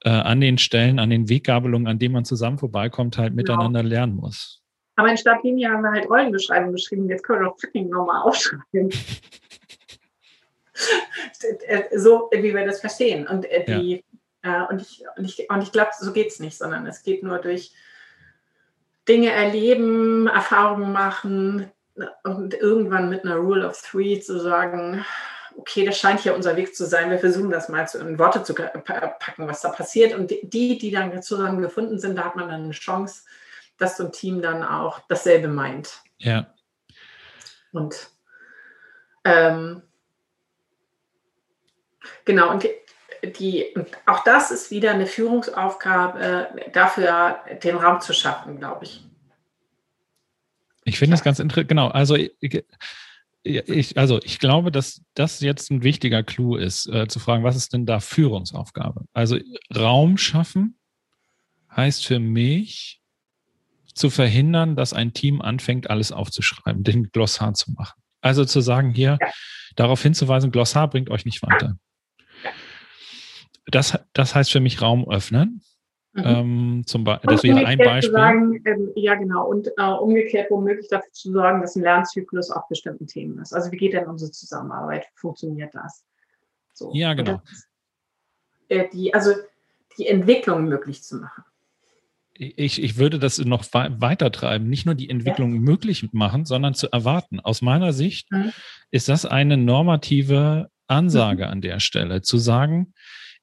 [0.04, 3.54] äh, an den Stellen, an den Weggabelungen, an denen man zusammen vorbeikommt, halt genau.
[3.54, 4.62] miteinander lernen muss.
[4.96, 7.08] Aber in Stadtlinie haben wir halt Rollenbeschreibungen geschrieben.
[7.08, 8.90] Jetzt können wir doch fucking nochmal aufschreiben.
[11.96, 13.26] so, wie wir das verstehen.
[13.26, 14.04] Und, äh, die,
[14.44, 14.64] ja.
[14.64, 17.22] äh, und ich, und ich, und ich glaube, so geht es nicht, sondern es geht
[17.22, 17.72] nur durch
[19.08, 21.70] Dinge erleben, Erfahrungen machen,
[22.24, 25.04] und irgendwann mit einer Rule of Three zu sagen,
[25.56, 28.42] okay, das scheint hier unser Weg zu sein, wir versuchen das mal zu, in Worte
[28.42, 30.14] zu packen, was da passiert.
[30.14, 33.24] Und die, die dann zusammen gefunden sind, da hat man dann eine Chance,
[33.78, 36.00] dass so ein Team dann auch dasselbe meint.
[36.18, 36.46] Ja.
[37.72, 38.10] Und
[39.24, 39.82] ähm,
[42.24, 43.74] genau, und die, die,
[44.06, 49.04] auch das ist wieder eine Führungsaufgabe, dafür den Raum zu schaffen, glaube ich.
[50.84, 51.68] Ich finde das ganz interessant.
[51.68, 51.88] Genau.
[51.88, 52.64] Also ich,
[53.42, 57.56] ich, also ich glaube, dass das jetzt ein wichtiger Clou ist, äh, zu fragen, was
[57.56, 59.04] ist denn da Führungsaufgabe?
[59.12, 59.38] Also
[59.74, 60.78] Raum schaffen
[61.74, 63.00] heißt für mich
[63.94, 68.00] zu verhindern, dass ein Team anfängt, alles aufzuschreiben, den Glossar zu machen.
[68.20, 69.18] Also zu sagen, hier
[69.76, 71.76] darauf hinzuweisen, Glossar bringt euch nicht weiter.
[73.66, 75.62] Das, das heißt für mich Raum öffnen.
[76.14, 76.22] Mhm.
[76.24, 78.12] Ähm, zum das wäre ein Beispiel.
[78.12, 79.46] Sagen, ähm, ja, genau.
[79.48, 83.54] Und äh, umgekehrt womöglich dafür zu sorgen, dass ein Lernzyklus auf bestimmten Themen ist.
[83.54, 85.06] Also wie geht denn unsere Zusammenarbeit?
[85.14, 86.04] Funktioniert das?
[86.74, 86.90] So.
[86.92, 87.40] Ja, genau.
[87.48, 87.68] Das,
[88.68, 89.32] äh, die, also
[89.98, 91.44] die Entwicklung möglich zu machen.
[92.34, 95.60] Ich, ich würde das noch weiter treiben, nicht nur die Entwicklung ja.
[95.60, 97.40] möglich machen, sondern zu erwarten.
[97.40, 98.52] Aus meiner Sicht mhm.
[98.90, 101.50] ist das eine normative Ansage mhm.
[101.50, 102.94] an der Stelle, zu sagen,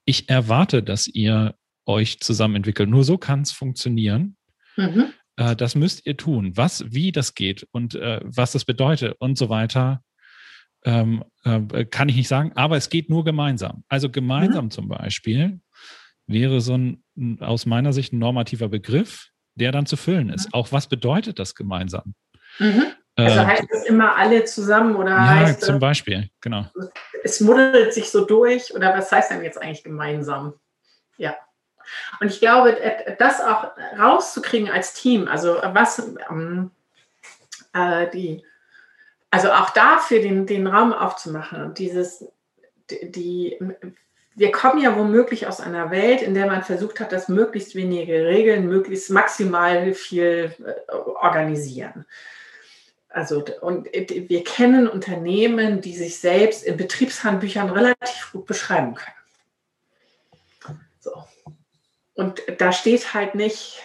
[0.06, 1.56] ich erwarte, dass ihr
[1.90, 2.90] euch zusammen entwickelt.
[2.90, 4.38] Nur so kann es funktionieren.
[4.78, 5.14] Mhm.
[5.36, 6.56] Äh, das müsst ihr tun.
[6.56, 10.04] Was, wie das geht und äh, was das bedeutet und so weiter,
[10.86, 12.54] ähm, äh, kann ich nicht sagen.
[12.56, 13.84] Aber es geht nur gemeinsam.
[13.90, 14.72] Also gemeinsam mhm.
[14.72, 15.60] zum Beispiel
[16.28, 17.04] wäre so ein
[17.40, 20.46] aus meiner Sicht ein normativer Begriff, der dann zu füllen ist.
[20.46, 20.54] Mhm.
[20.54, 22.14] Auch was bedeutet das gemeinsam?
[22.60, 22.86] Mhm.
[23.16, 26.68] Also heißt es immer alle zusammen oder ja, heißt zum Beispiel, genau.
[27.22, 30.54] Es muddelt sich so durch oder was heißt denn jetzt eigentlich gemeinsam?
[31.18, 31.36] Ja.
[32.20, 32.78] Und ich glaube,
[33.18, 36.72] das auch rauszukriegen als Team, also was ähm,
[37.74, 38.44] äh, die,
[39.32, 42.26] also auch dafür den, den Raum aufzumachen und dieses,
[42.90, 43.58] die,
[44.36, 48.26] wir kommen ja womöglich aus einer Welt, in der man versucht hat, dass möglichst wenige
[48.26, 52.06] Regeln möglichst maximal viel äh, organisieren.
[53.10, 59.16] Also, und wir kennen Unternehmen, die sich selbst in Betriebshandbüchern relativ gut beschreiben können.
[61.00, 61.12] So.
[62.20, 63.82] Und da steht halt nicht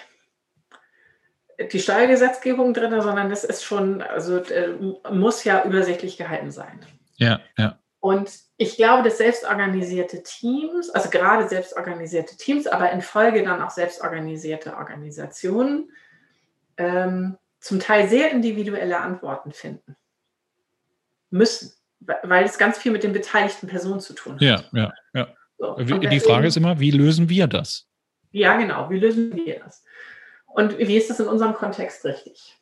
[1.73, 4.75] die Steuergesetzgebung drin, sondern das ist schon, also äh,
[5.13, 6.85] muss ja übersichtlich gehalten sein.
[7.15, 7.79] Ja, ja.
[8.01, 13.71] Und ich glaube, dass selbstorganisierte Teams, also gerade selbstorganisierte Teams, aber in Folge dann auch
[13.71, 15.93] selbstorganisierte Organisationen,
[16.77, 19.95] ähm, zum Teil sehr individuelle Antworten finden
[21.31, 24.43] müssen, weil es ganz viel mit den beteiligten Personen zu tun hat.
[24.43, 25.29] Ja, ja, ja.
[25.57, 27.87] So, die Frage ist immer, wie lösen wir das?
[28.35, 28.91] Ja, genau.
[28.91, 29.85] Wie lösen wir das?
[30.47, 32.57] Und wie ist das in unserem Kontext richtig?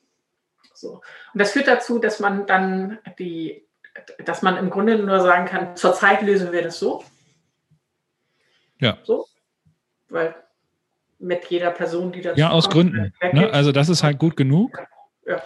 [0.74, 1.00] So.
[1.32, 3.66] Und das führt dazu, dass man dann die,
[4.26, 7.02] dass man im Grunde nur sagen kann, zurzeit lösen wir das so.
[8.80, 8.98] Ja.
[9.02, 9.26] So.
[10.10, 10.34] Weil
[11.18, 12.36] mit jeder Person, die das.
[12.36, 13.12] Ja, aus kommt, Gründen.
[13.32, 13.50] Ne?
[13.50, 14.78] Also das ist halt gut genug.
[15.26, 15.42] Ja.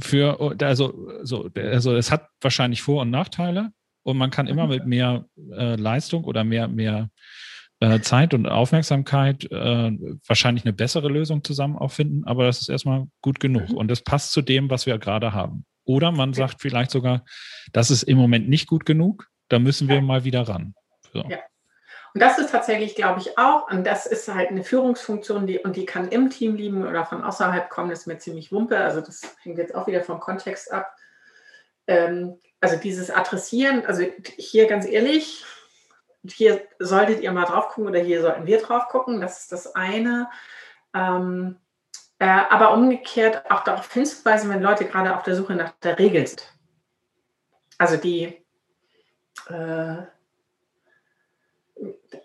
[0.00, 4.70] Für, also, so, also es hat wahrscheinlich Vor- und Nachteile und man kann immer mhm.
[4.70, 7.10] mit mehr äh, Leistung oder mehr, mehr
[7.82, 9.90] äh, Zeit und Aufmerksamkeit äh,
[10.26, 13.76] wahrscheinlich eine bessere Lösung zusammen auffinden, aber das ist erstmal gut genug mhm.
[13.76, 15.66] und das passt zu dem, was wir gerade haben.
[15.84, 17.24] Oder man sagt vielleicht sogar,
[17.72, 20.74] das ist im Moment nicht gut genug, da müssen wir mal wieder ran.
[21.12, 21.24] So.
[21.28, 21.38] Ja.
[22.14, 25.74] Und das ist tatsächlich, glaube ich, auch, und das ist halt eine Führungsfunktion, die, und
[25.74, 28.78] die kann im Team liegen oder von außerhalb kommen, das ist mir ziemlich wumpe.
[28.78, 30.94] Also das hängt jetzt auch wieder vom Kontext ab.
[31.88, 34.04] Ähm, also dieses Adressieren, also
[34.36, 35.44] hier ganz ehrlich,
[36.24, 39.20] hier solltet ihr mal drauf gucken oder hier sollten wir drauf gucken.
[39.20, 40.28] Das ist das eine.
[40.94, 41.56] Ähm,
[42.18, 46.26] äh, aber umgekehrt auch darauf hinzuweisen, wenn Leute gerade auf der Suche nach der Regel
[46.26, 46.52] sind.
[47.78, 48.40] Also die,
[49.48, 49.96] äh,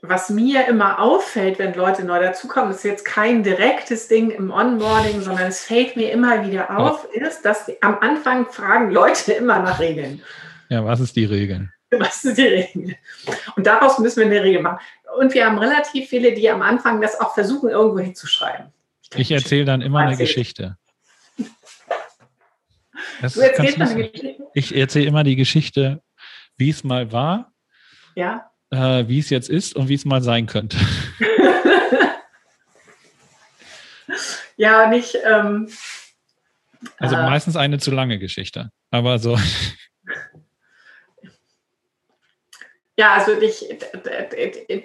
[0.03, 5.21] was mir immer auffällt, wenn Leute neu dazukommen, ist jetzt kein direktes Ding im Onboarding,
[5.21, 9.79] sondern es fällt mir immer wieder auf, ist, dass am Anfang fragen Leute immer nach
[9.79, 10.21] Regeln.
[10.69, 11.71] Ja, was ist die Regel?
[11.91, 12.95] Was ist die Regel?
[13.55, 14.79] Und daraus müssen wir eine Regel machen.
[15.17, 18.73] Und wir haben relativ viele, die am Anfang das auch versuchen, irgendwo hinzuschreiben.
[19.15, 20.77] Ich, erzähle dann immer eine Geschichte.
[23.21, 24.47] Das du erzählst eine Geschichte?
[24.53, 26.01] Ich erzähle immer die Geschichte,
[26.57, 27.53] wie es mal war.
[28.15, 30.77] Ja äh, wie es jetzt ist und wie es mal sein könnte.
[34.57, 35.17] ja, nicht.
[35.25, 35.69] Ähm,
[36.97, 39.37] also äh, meistens eine zu lange Geschichte, aber so.
[42.97, 43.61] Ja, also ich,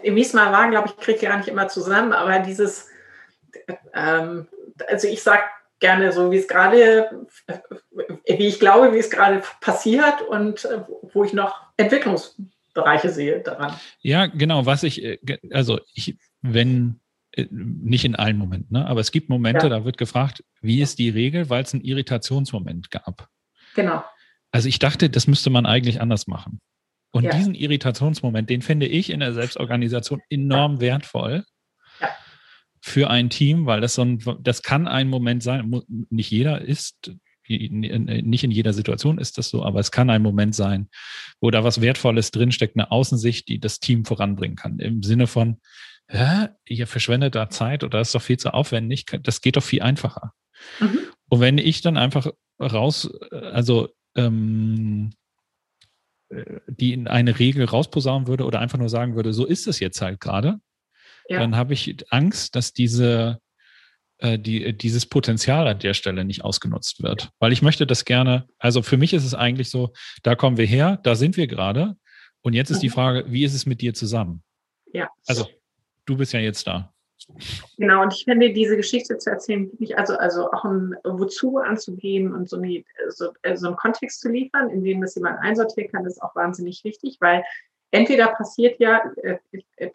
[0.03, 2.89] wie es mal war, glaube ich, kriege ich gar nicht immer zusammen, aber dieses,
[3.95, 4.47] ähm,
[4.87, 5.45] also ich sage
[5.81, 7.27] gerne so, wie es gerade,
[8.27, 10.83] wie ich glaube, wie es gerade passiert und äh,
[11.13, 12.37] wo ich noch Entwicklungs
[12.75, 13.75] Bereiche sehe daran.
[14.01, 15.19] Ja, genau, was ich, äh,
[15.51, 17.01] also ich, wenn,
[17.33, 18.87] äh, nicht in allen Momenten, ne?
[18.87, 19.69] aber es gibt Momente, ja.
[19.69, 23.29] da wird gefragt, wie ist die Regel, weil es einen Irritationsmoment gab.
[23.75, 24.05] Genau.
[24.51, 26.61] Also ich dachte, das müsste man eigentlich anders machen.
[27.13, 27.31] Und ja.
[27.37, 30.81] diesen Irritationsmoment, den finde ich in der Selbstorganisation enorm ja.
[30.81, 31.45] wertvoll
[32.81, 35.73] für ein Team, weil das so ein, das kann ein Moment sein,
[36.11, 37.13] nicht jeder ist
[37.49, 40.89] nicht in jeder Situation ist das so, aber es kann ein Moment sein,
[41.41, 44.79] wo da was Wertvolles drinsteckt, eine Außensicht, die das Team voranbringen kann.
[44.79, 45.61] Im Sinne von,
[46.09, 49.83] hä, ihr verschwendet da Zeit oder ist doch viel zu aufwendig, das geht doch viel
[49.83, 50.33] einfacher.
[50.81, 50.99] Mhm.
[51.29, 52.29] Und wenn ich dann einfach
[52.61, 55.11] raus, also ähm,
[56.67, 60.01] die in eine Regel rausposaunen würde oder einfach nur sagen würde, so ist es jetzt
[60.01, 60.61] halt gerade,
[61.29, 61.41] ja.
[61.41, 63.41] dann habe ich Angst, dass diese
[64.23, 67.31] äh, die, dieses Potenzial an der Stelle nicht ausgenutzt wird.
[67.41, 70.67] Weil ich möchte das gerne, also für mich ist es eigentlich so, da kommen wir
[70.67, 71.97] her, da sind wir gerade.
[72.41, 72.93] Und jetzt ist die mhm.
[72.93, 74.45] Frage, wie ist es mit dir zusammen?
[74.93, 75.09] Ja.
[75.27, 75.49] Also,
[76.07, 76.92] du bist ja jetzt da.
[77.79, 82.35] Genau, und ich finde, diese Geschichte zu erzählen, wirklich also, also auch ein Wozu anzugehen
[82.35, 85.91] und so, eine, so, äh, so einen Kontext zu liefern, in dem das jemand einsortieren
[85.91, 87.45] kann, ist auch wahnsinnig wichtig, weil
[87.91, 89.39] entweder passiert ja, äh,
[89.77, 89.91] äh,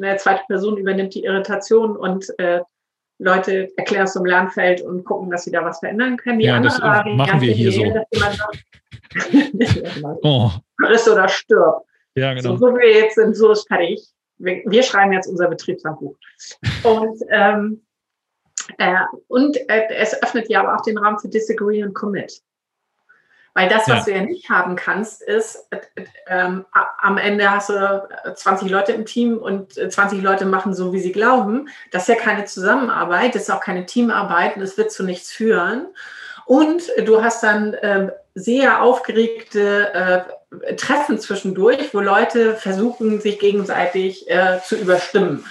[0.00, 2.60] eine zweite Person übernimmt die Irritation und äh,
[3.18, 6.40] Leute erklären es zum Lernfeld und gucken, dass sie da was verändern können.
[6.40, 7.82] Die ja, das machen wir hier so.
[10.22, 10.50] oh.
[10.80, 11.84] Friss oder stirb.
[12.14, 12.56] Ja, genau.
[12.56, 14.12] So, so wie wir jetzt sind, so ist fertig.
[14.42, 16.16] Wir, wir schreiben jetzt unser Betriebshandbuch.
[16.82, 17.82] Und, ähm,
[18.78, 22.42] äh, und äh, es öffnet ja aber auch den Raum für Disagree und Commit.
[23.54, 24.12] Weil das, was ja.
[24.14, 25.78] du ja nicht haben kannst, ist, äh,
[26.26, 30.74] ähm, am Ende hast du 20 äh, Leute im Team und 20 äh, Leute machen
[30.74, 31.68] so, wie sie glauben.
[31.90, 35.30] Das ist ja keine Zusammenarbeit, das ist auch keine Teamarbeit und es wird zu nichts
[35.30, 35.88] führen.
[36.46, 44.28] Und du hast dann äh, sehr aufgeregte äh, Treffen zwischendurch, wo Leute versuchen, sich gegenseitig
[44.30, 45.44] äh, zu überstimmen.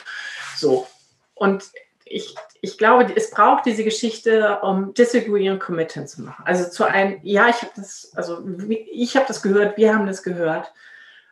[0.58, 0.88] So.
[1.34, 1.64] Und
[2.06, 6.44] ich, ich glaube, es braucht diese Geschichte, um Disagree und Commit zu machen.
[6.46, 8.44] Also zu einem, ja, ich habe das, also
[8.92, 10.72] ich habe das gehört, wir haben das gehört.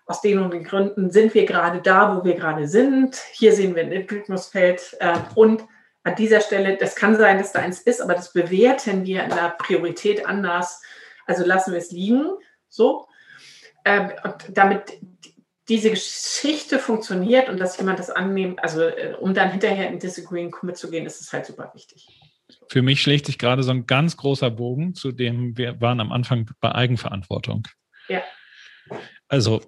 [0.05, 3.15] Aus den und den Gründen sind wir gerade da, wo wir gerade sind.
[3.33, 4.97] Hier sehen wir ein Entwicklungsfeld.
[4.99, 5.63] Äh, und
[6.03, 9.29] an dieser Stelle, das kann sein, dass da eins ist, aber das bewerten wir in
[9.29, 10.81] der Priorität anders.
[11.29, 12.25] Also lassen wir es liegen.
[12.69, 13.07] So.
[13.85, 14.99] Ähm, und damit
[15.69, 20.53] diese Geschichte funktioniert und dass jemand das annimmt, also äh, um dann hinterher in Disagreeing
[20.63, 22.07] mitzugehen, ist es halt super wichtig.
[22.71, 26.11] Für mich schlägt sich gerade so ein ganz großer Bogen, zu dem wir waren am
[26.11, 27.67] Anfang bei Eigenverantwortung.
[28.07, 28.23] Ja.
[29.27, 29.61] Also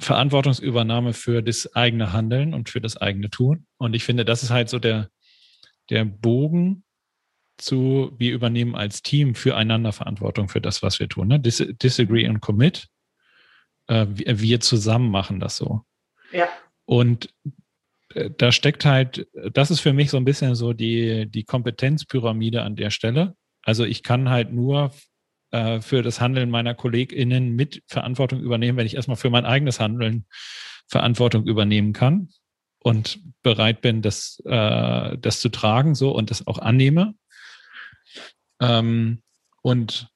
[0.00, 3.66] Verantwortungsübernahme für das eigene Handeln und für das eigene Tun.
[3.76, 5.10] Und ich finde, das ist halt so der,
[5.90, 6.83] der Bogen
[7.58, 11.28] zu, wir übernehmen als Team füreinander Verantwortung für das, was wir tun.
[11.28, 11.40] Ne?
[11.40, 12.88] Dis disagree and commit
[13.86, 15.82] äh, wir zusammen machen das so.
[16.32, 16.48] Ja.
[16.84, 17.28] Und
[18.14, 22.62] äh, da steckt halt, das ist für mich so ein bisschen so die, die Kompetenzpyramide
[22.62, 23.36] an der Stelle.
[23.62, 24.92] Also ich kann halt nur
[25.50, 29.80] äh, für das Handeln meiner KollegInnen mit Verantwortung übernehmen, wenn ich erstmal für mein eigenes
[29.80, 30.26] Handeln
[30.86, 32.28] Verantwortung übernehmen kann
[32.78, 37.14] und bereit bin, das, äh, das zu tragen so und das auch annehme.
[38.64, 39.22] Ähm,
[39.62, 40.08] und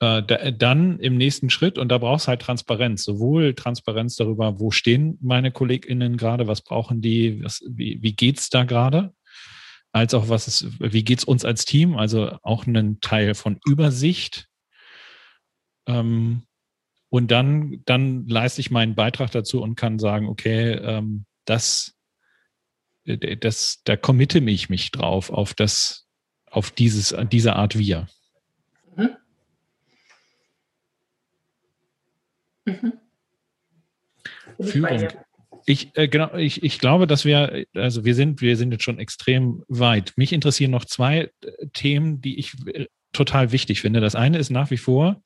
[0.00, 4.70] äh, dann im nächsten Schritt, und da brauchst du halt Transparenz, sowohl Transparenz darüber, wo
[4.70, 9.14] stehen meine KollegInnen gerade, was brauchen die, was, wie, wie geht's da gerade,
[9.92, 14.48] als auch was ist, wie geht's uns als Team, also auch einen Teil von Übersicht.
[15.86, 16.42] Ähm,
[17.10, 21.94] und dann, dann leiste ich meinen Beitrag dazu und kann sagen, okay, ähm, das,
[23.04, 26.01] äh, das, da committe ich mich drauf, auf das,
[26.52, 28.06] auf dieses, diese Art wir.
[28.96, 29.16] Mhm.
[32.64, 32.92] Mhm.
[34.60, 35.08] Führung.
[35.64, 38.98] Ich, äh, genau, ich, ich glaube, dass wir, also wir sind, wir sind jetzt schon
[38.98, 40.12] extrem weit.
[40.16, 44.00] Mich interessieren noch zwei äh, Themen, die ich äh, total wichtig finde.
[44.00, 45.22] Das eine ist nach wie vor,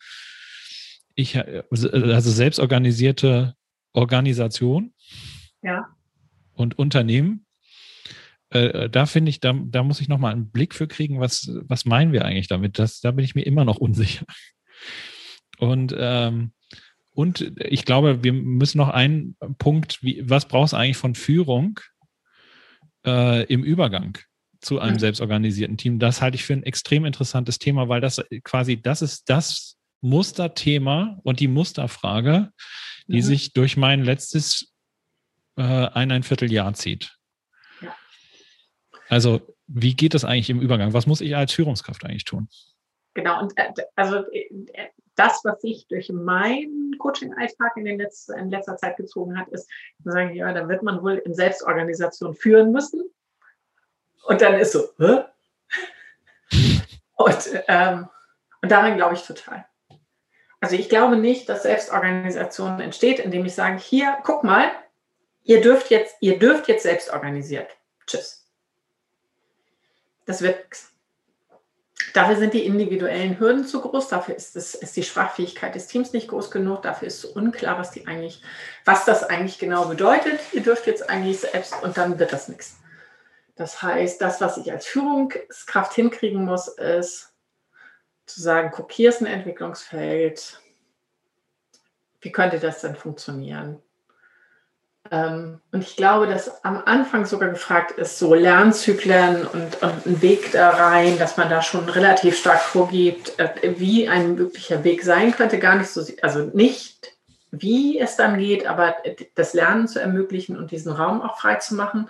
[1.14, 3.54] ich, äh, also selbstorganisierte
[3.92, 4.92] Organisation
[5.62, 5.86] ja.
[6.52, 7.45] und Unternehmen.
[8.64, 11.84] Äh, da finde ich, da, da muss ich nochmal einen Blick für kriegen, was, was
[11.84, 12.78] meinen wir eigentlich damit?
[12.78, 14.26] Das, da bin ich mir immer noch unsicher.
[15.58, 16.52] Und ähm,
[17.16, 21.80] und ich glaube, wir müssen noch einen Punkt, wie, was brauchst du eigentlich von Führung
[23.06, 24.18] äh, im Übergang
[24.60, 25.98] zu einem selbstorganisierten Team?
[25.98, 31.18] Das halte ich für ein extrem interessantes Thema, weil das quasi, das ist das Musterthema
[31.22, 32.50] und die Musterfrage,
[33.06, 33.22] die mhm.
[33.22, 34.74] sich durch mein letztes
[35.56, 37.15] äh, eineinvierteljahr zieht.
[39.08, 40.92] Also, wie geht das eigentlich im Übergang?
[40.92, 42.48] Was muss ich als Führungskraft eigentlich tun?
[43.14, 44.48] Genau, und äh, also äh,
[45.14, 49.68] das, was sich durch meinen Coaching-Alltag in, in letzter Zeit gezogen hat, ist,
[50.02, 53.02] zu sagen, ja, da wird man wohl in Selbstorganisation führen müssen.
[54.26, 55.24] Und dann ist so, Hä?
[57.16, 58.08] Und, ähm,
[58.60, 59.64] und daran glaube ich total.
[60.60, 64.70] Also ich glaube nicht, dass Selbstorganisation entsteht, indem ich sage, hier, guck mal,
[65.42, 67.70] ihr dürft jetzt, ihr dürft jetzt selbst organisiert.
[68.06, 68.45] Tschüss.
[70.26, 70.58] Das wird
[72.12, 76.14] Dafür sind die individuellen Hürden zu groß, dafür ist, das, ist die Sprachfähigkeit des Teams
[76.14, 78.42] nicht groß genug, dafür ist unklar, was, die eigentlich,
[78.86, 80.40] was das eigentlich genau bedeutet.
[80.52, 82.78] Ihr dürft jetzt eigentlich selbst und dann wird das nichts.
[83.54, 87.34] Das heißt, das, was ich als Führungskraft hinkriegen muss, ist
[88.24, 90.60] zu sagen, guck, hier ist ein Entwicklungsfeld.
[92.20, 93.82] Wie könnte das denn funktionieren?
[95.10, 100.22] Ähm, und ich glaube, dass am Anfang sogar gefragt ist, so Lernzyklen und, und ein
[100.22, 105.02] Weg da rein, dass man da schon relativ stark vorgibt, äh, wie ein möglicher Weg
[105.02, 105.58] sein könnte.
[105.58, 107.16] Gar nicht so, also nicht
[107.50, 108.96] wie es dann geht, aber
[109.34, 112.08] das Lernen zu ermöglichen und diesen Raum auch frei zu machen.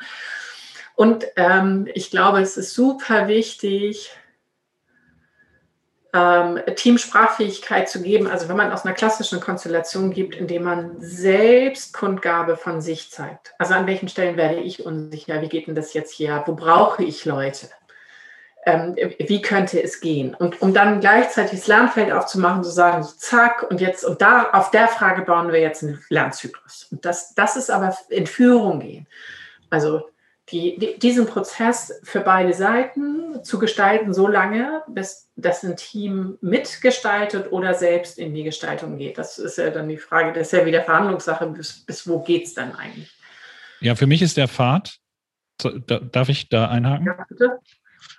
[0.94, 4.10] Und ähm, ich glaube, es ist super wichtig,
[6.16, 8.26] ähm, Teamsprachfähigkeit zu geben.
[8.26, 13.54] Also wenn man aus einer klassischen Konstellation gibt, indem man selbst Kundgabe von sich zeigt.
[13.58, 15.42] Also an welchen Stellen werde ich unsicher?
[15.42, 16.42] Wie geht denn das jetzt hier?
[16.46, 17.68] Wo brauche ich Leute?
[18.64, 20.34] Ähm, wie könnte es gehen?
[20.34, 24.50] Und um dann gleichzeitig das Lernfeld aufzumachen, zu sagen, so zack, und jetzt, und da
[24.52, 26.88] auf der Frage bauen wir jetzt einen Lernzyklus.
[26.90, 29.06] Und das, das ist aber in Führung gehen.
[29.70, 30.08] Also
[30.50, 36.38] die, die, diesen Prozess für beide Seiten zu gestalten, so lange, bis das ein Team
[36.40, 39.18] mitgestaltet oder selbst in die Gestaltung geht.
[39.18, 42.44] Das ist ja dann die Frage, das ist ja wieder Verhandlungssache, bis, bis wo geht
[42.44, 43.10] es dann eigentlich?
[43.80, 44.98] Ja, für mich ist der Pfad,
[45.58, 47.06] darf ich da einhaken?
[47.06, 47.58] Ja, bitte.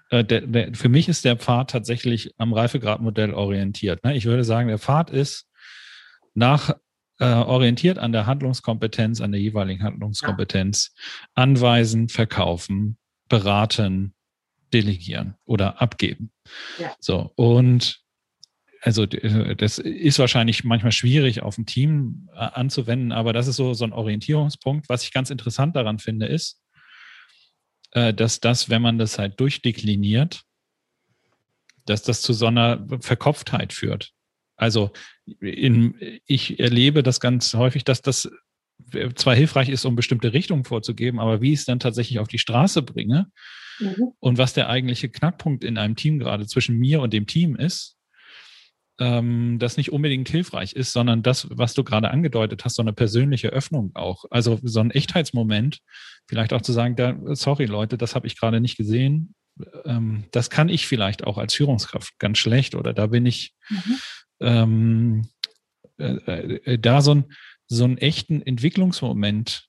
[0.09, 4.03] Äh, der, der, für mich ist der Pfad tatsächlich am Reifegradmodell orientiert.
[4.03, 4.15] Ne?
[4.15, 5.47] Ich würde sagen, der Pfad ist
[6.33, 6.75] nach
[7.19, 11.27] äh, orientiert an der Handlungskompetenz, an der jeweiligen Handlungskompetenz, ja.
[11.35, 12.97] anweisen, verkaufen,
[13.29, 14.13] beraten,
[14.73, 16.31] delegieren oder abgeben.
[16.79, 16.95] Ja.
[16.99, 18.01] So, und
[18.81, 23.73] also das ist wahrscheinlich manchmal schwierig auf ein Team äh, anzuwenden, aber das ist so,
[23.73, 24.87] so ein Orientierungspunkt.
[24.89, 26.61] Was ich ganz interessant daran finde, ist,
[27.91, 30.43] äh, dass das, wenn man das halt durchdekliniert,
[31.85, 34.11] dass das zu so einer Verkopftheit führt.
[34.57, 34.91] Also
[35.39, 38.29] in, ich erlebe das ganz häufig, dass das
[39.15, 42.37] zwar hilfreich ist, um bestimmte Richtungen vorzugeben, aber wie ich es dann tatsächlich auf die
[42.37, 43.27] Straße bringe
[43.79, 44.11] mhm.
[44.19, 47.97] und was der eigentliche Knackpunkt in einem Team gerade zwischen mir und dem Team ist,
[48.99, 52.93] ähm, das nicht unbedingt hilfreich ist, sondern das, was du gerade angedeutet hast, so eine
[52.93, 54.25] persönliche Öffnung auch.
[54.29, 55.79] Also so ein Echtheitsmoment,
[56.27, 59.35] vielleicht auch zu sagen, da, sorry Leute, das habe ich gerade nicht gesehen.
[59.85, 63.97] Ähm, das kann ich vielleicht auch als Führungskraft ganz schlecht oder da bin ich mhm
[64.39, 65.27] ähm,
[65.97, 67.25] äh, äh, da so, ein,
[67.67, 69.67] so einen echten Entwicklungsmoment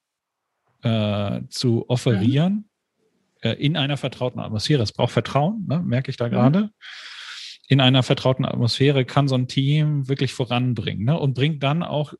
[0.82, 2.68] äh, zu offerieren
[3.42, 3.50] mhm.
[3.50, 4.82] äh, in einer vertrauten Atmosphäre.
[4.82, 6.30] Es braucht Vertrauen, ne, merke ich da mhm.
[6.30, 6.70] gerade.
[7.68, 12.14] In einer vertrauten Atmosphäre kann so ein Team wirklich voranbringen ne, und bringt dann auch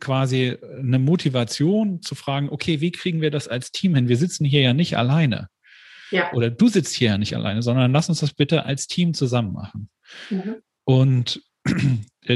[0.00, 4.08] quasi eine Motivation zu fragen, okay, wie kriegen wir das als Team hin?
[4.08, 5.48] Wir sitzen hier ja nicht alleine.
[6.10, 6.32] Ja.
[6.32, 9.52] Oder du sitzt hier ja nicht alleine, sondern lass uns das bitte als Team zusammen
[9.52, 9.90] machen.
[10.30, 10.56] Mhm.
[10.84, 11.42] Und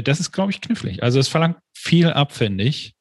[0.01, 1.03] das ist, glaube ich, knifflig.
[1.03, 2.95] Also es verlangt viel ab, finde ich,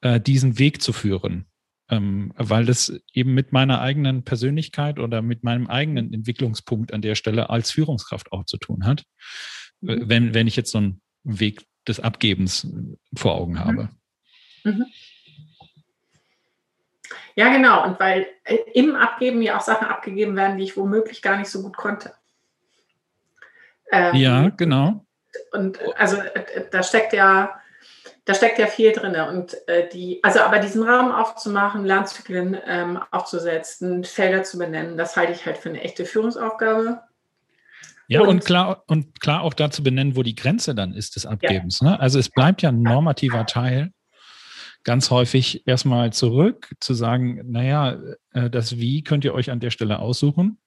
[0.00, 1.46] äh, diesen Weg zu führen.
[1.90, 7.14] Ähm, weil das eben mit meiner eigenen Persönlichkeit oder mit meinem eigenen Entwicklungspunkt an der
[7.14, 9.04] Stelle als Führungskraft auch zu tun hat,
[9.80, 10.02] mhm.
[10.06, 12.66] wenn, wenn ich jetzt so einen Weg des Abgebens
[13.16, 13.58] vor Augen mhm.
[13.58, 13.88] habe.
[14.64, 14.84] Mhm.
[17.36, 17.86] Ja, genau.
[17.86, 21.48] Und weil äh, im Abgeben ja auch Sachen abgegeben werden, die ich womöglich gar nicht
[21.48, 22.12] so gut konnte.
[23.90, 25.06] Ähm, ja, genau
[25.52, 27.60] und also äh, da steckt ja,
[28.24, 29.16] da steckt ja viel drin.
[29.16, 35.16] Und äh, die, also aber diesen Raum aufzumachen, Lernzyklen ähm, aufzusetzen, Felder zu benennen, das
[35.16, 37.00] halte ich halt für eine echte Führungsaufgabe.
[38.10, 41.26] Ja, und, und, klar, und klar auch dazu benennen, wo die Grenze dann ist des
[41.26, 41.80] Abgebens.
[41.80, 41.90] Ja.
[41.90, 42.00] Ne?
[42.00, 43.92] Also es bleibt ja ein normativer Teil
[44.84, 47.98] ganz häufig erstmal zurück, zu sagen, naja,
[48.32, 50.58] äh, das Wie könnt ihr euch an der Stelle aussuchen.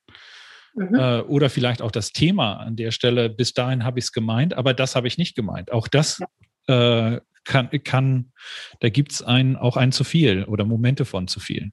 [0.74, 0.96] Mhm.
[0.96, 4.54] Äh, oder vielleicht auch das Thema an der Stelle, bis dahin habe ich es gemeint,
[4.54, 5.72] aber das habe ich nicht gemeint.
[5.72, 6.22] Auch das
[6.68, 7.16] ja.
[7.16, 8.32] äh, kann, kann,
[8.80, 11.72] da gibt es ein, auch ein zu viel oder Momente von zu viel,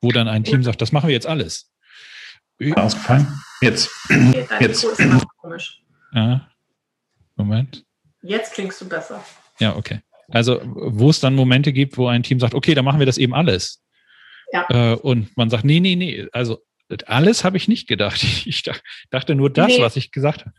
[0.00, 1.72] wo dann ein Team sagt, das machen wir jetzt alles.
[2.74, 3.26] Ausgefallen?
[3.62, 3.90] Jetzt.
[4.60, 4.86] Jetzt.
[6.12, 6.48] Ja.
[7.36, 7.84] Moment.
[8.22, 9.24] Jetzt klingst du besser.
[9.58, 10.00] Ja, okay.
[10.28, 13.18] Also, wo es dann Momente gibt, wo ein Team sagt, okay, dann machen wir das
[13.18, 13.82] eben alles.
[14.52, 14.66] Ja.
[14.68, 16.58] Äh, und man sagt, nee, nee, nee, also
[17.08, 18.22] alles habe ich nicht gedacht.
[18.46, 18.62] Ich
[19.10, 19.82] dachte nur das, nee.
[19.82, 20.54] was ich gesagt habe.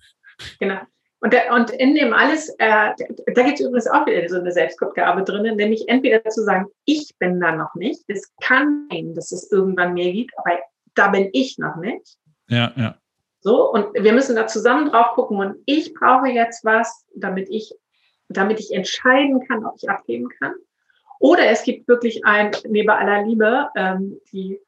[0.59, 0.79] Genau.
[1.19, 2.93] Und, der, und in dem alles, äh,
[3.35, 7.11] da gibt es übrigens auch wieder so eine Selbstgabe drin, nämlich entweder zu sagen, ich
[7.19, 10.57] bin da noch nicht, es kann sein, dass es irgendwann mehr gibt, aber
[10.95, 12.17] da bin ich noch nicht.
[12.47, 12.97] Ja, ja.
[13.41, 17.71] So, und wir müssen da zusammen drauf gucken und ich brauche jetzt was, damit ich,
[18.29, 20.53] damit ich entscheiden kann, ob ich abgeben kann.
[21.19, 24.59] Oder es gibt wirklich ein, neben aller Liebe, ähm, die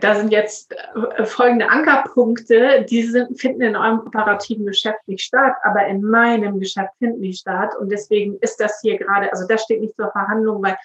[0.00, 0.74] da sind jetzt
[1.16, 6.60] äh, folgende Ankerpunkte, die sind, finden in eurem operativen Geschäft nicht statt, aber in meinem
[6.60, 7.70] Geschäft finden die statt.
[7.78, 10.76] Und deswegen ist das hier gerade, also das steht nicht zur Verhandlung, weil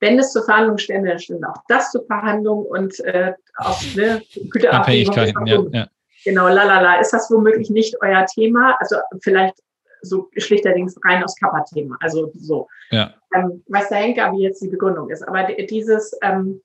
[0.00, 4.22] wenn es zur Verhandlung stände, dann stimmt auch das zur Verhandlung und äh, auch ne,
[4.50, 5.88] Güterabhängigkeiten, ja, ja.
[6.24, 8.76] Genau, lalala, ist das womöglich nicht euer Thema?
[8.80, 9.54] Also vielleicht
[10.02, 12.68] so schlichterdings rein aus Kappa-Thema, also so.
[12.90, 13.14] Ja.
[13.34, 15.26] Ähm, weiß der Henker, wie jetzt die Begründung ist.
[15.26, 16.60] Aber dieses, ähm,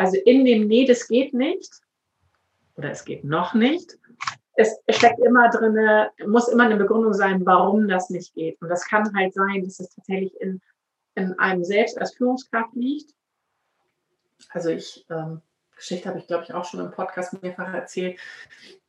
[0.00, 1.70] also in dem Nee, das geht nicht
[2.74, 3.98] oder es geht noch nicht.
[4.54, 5.76] Es steckt immer drin,
[6.26, 8.58] muss immer eine Begründung sein, warum das nicht geht.
[8.62, 10.62] Und das kann halt sein, dass es tatsächlich in,
[11.16, 13.12] in einem selbst als Führungskraft liegt.
[14.48, 15.42] Also ich, ähm,
[15.76, 18.18] Geschichte habe ich, glaube ich, auch schon im Podcast mehrfach erzählt.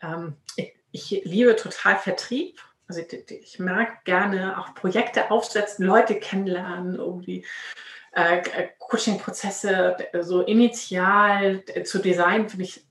[0.02, 2.62] Ähm, ich, ich liebe total Vertrieb.
[2.88, 7.46] Also ich, ich mag gerne auch Projekte aufsetzen, Leute kennenlernen, irgendwie
[8.14, 12.86] äh, äh, Coaching-Prozesse so initial zu designen, finde ich,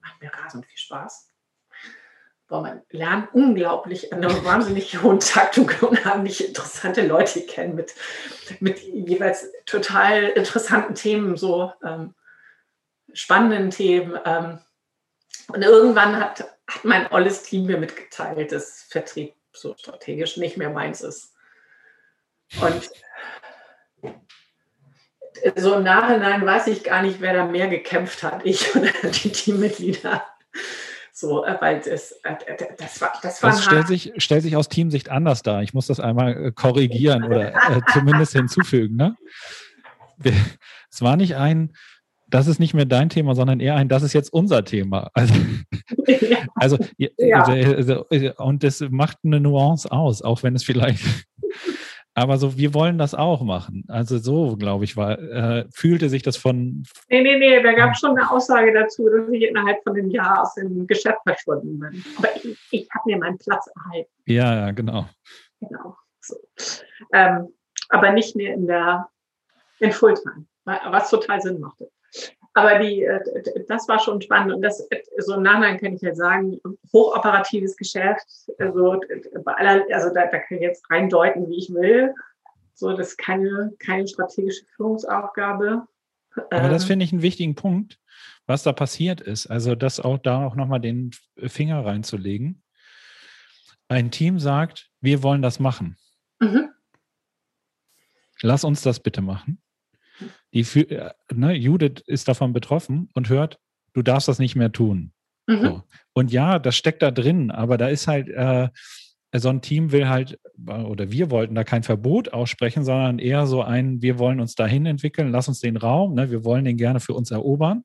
[0.00, 1.28] macht mir rasend viel Spaß.
[2.48, 7.94] Boah, man lernt unglaublich an einer wahnsinnig hohen Taktung unheimlich interessante Leute kennen mit,
[8.58, 12.14] mit jeweils total interessanten Themen, so ähm,
[13.12, 14.18] spannenden Themen.
[14.24, 14.58] Ähm,
[15.46, 20.70] und irgendwann hat, hat mein olles Team mir mitgeteilt, dass Vertrieb so strategisch nicht mehr
[20.70, 21.32] meins ist.
[22.60, 22.90] Und
[25.56, 29.30] so im Nachhinein weiß ich gar nicht, wer da mehr gekämpft hat, ich oder die
[29.30, 30.22] Teammitglieder.
[31.12, 32.34] So, äh, weil das, äh,
[32.78, 33.50] das war, das war.
[33.50, 35.62] Das stellt sich, stellt sich aus Teamsicht anders dar.
[35.62, 38.96] Ich muss das einmal äh, korrigieren oder äh, zumindest hinzufügen.
[38.96, 39.16] Ne?
[40.90, 41.74] Es war nicht ein,
[42.28, 45.10] das ist nicht mehr dein Thema, sondern eher ein, das ist jetzt unser Thema.
[46.56, 47.42] Also, ja.
[47.42, 48.02] also, ja.
[48.10, 51.02] also und das macht eine Nuance aus, auch wenn es vielleicht
[52.20, 53.84] aber so, wir wollen das auch machen.
[53.88, 56.84] Also so, glaube ich, war, äh, fühlte sich das von.
[57.08, 60.10] Nee, nee, nee, da gab es schon eine Aussage dazu, dass ich innerhalb von einem
[60.10, 62.04] Jahr aus dem Geschäft verschwunden bin.
[62.18, 64.10] Aber ich, ich habe mir meinen Platz erhalten.
[64.26, 65.06] Ja, ja, genau.
[65.60, 65.96] Genau.
[66.20, 66.36] So.
[67.14, 67.48] Ähm,
[67.88, 69.08] aber nicht mehr in der
[69.78, 71.90] in Fulltime, was total Sinn machte.
[72.54, 73.20] Aber die, äh,
[73.68, 74.54] das war schon spannend.
[74.54, 74.86] Und das,
[75.18, 76.60] so im Nachhinein kann ich ja sagen,
[76.92, 78.26] hochoperatives Geschäft,
[78.58, 79.00] also,
[79.44, 82.14] bei aller, also da, da kann ich jetzt reindeuten, wie ich will.
[82.74, 85.86] So, das ist keine, keine strategische Führungsaufgabe.
[86.34, 87.98] Aber das ähm, finde ich einen wichtigen Punkt,
[88.46, 89.46] was da passiert ist.
[89.46, 92.62] Also, das auch da auch nochmal den Finger reinzulegen.
[93.88, 95.96] Ein Team sagt, wir wollen das machen.
[96.40, 96.70] Mhm.
[98.42, 99.60] Lass uns das bitte machen
[100.52, 103.58] die äh, ne, Judith ist davon betroffen und hört,
[103.92, 105.12] du darfst das nicht mehr tun.
[105.46, 105.60] Mhm.
[105.60, 105.82] So.
[106.12, 108.68] Und ja, das steckt da drin, aber da ist halt, äh,
[109.38, 113.62] so ein Team will halt, oder wir wollten da kein Verbot aussprechen, sondern eher so
[113.62, 116.98] ein, wir wollen uns dahin entwickeln, lass uns den Raum, ne, wir wollen den gerne
[116.98, 117.84] für uns erobern.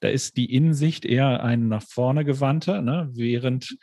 [0.00, 3.76] Da ist die Innensicht eher ein nach vorne gewandter, ne, während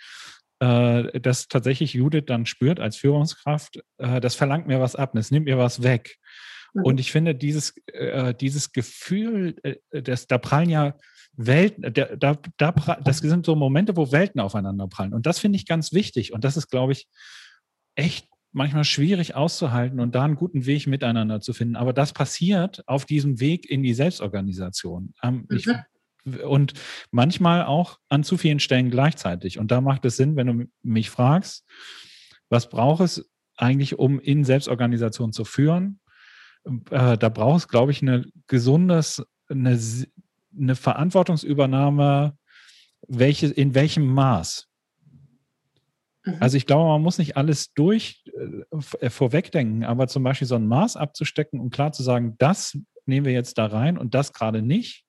[0.59, 5.29] äh, das tatsächlich Judith dann spürt als Führungskraft, äh, das verlangt mir was ab, das
[5.29, 6.17] nimmt mir was weg.
[6.77, 6.83] Mhm.
[6.83, 10.95] Und ich finde, dieses, äh, dieses Gefühl, äh, das, da prallen ja
[11.33, 12.71] Welten, da, da, da,
[13.03, 15.13] das sind so Momente, wo Welten aufeinander prallen.
[15.13, 16.33] Und das finde ich ganz wichtig.
[16.33, 17.07] Und das ist, glaube ich,
[17.95, 21.75] echt manchmal schwierig auszuhalten und da einen guten Weg miteinander zu finden.
[21.75, 25.13] Aber das passiert auf diesem Weg in die Selbstorganisation.
[25.21, 25.57] Ähm, mhm.
[25.57, 25.67] ich,
[26.43, 26.73] und
[27.11, 29.59] manchmal auch an zu vielen Stellen gleichzeitig.
[29.59, 31.65] Und da macht es Sinn, wenn du mich fragst,
[32.49, 35.99] was braucht es, eigentlich, um in Selbstorganisation zu führen.
[36.91, 39.79] Äh, da braucht es, glaube ich, eine gesundes, eine,
[40.57, 42.37] eine Verantwortungsübernahme,
[43.07, 44.67] welche, in welchem Maß.
[46.25, 46.35] Mhm.
[46.39, 48.23] Also ich glaube, man muss nicht alles durch
[48.99, 53.25] äh, vorwegdenken, aber zum Beispiel so ein Maß abzustecken und klar zu sagen, das nehmen
[53.25, 55.05] wir jetzt da rein und das gerade nicht,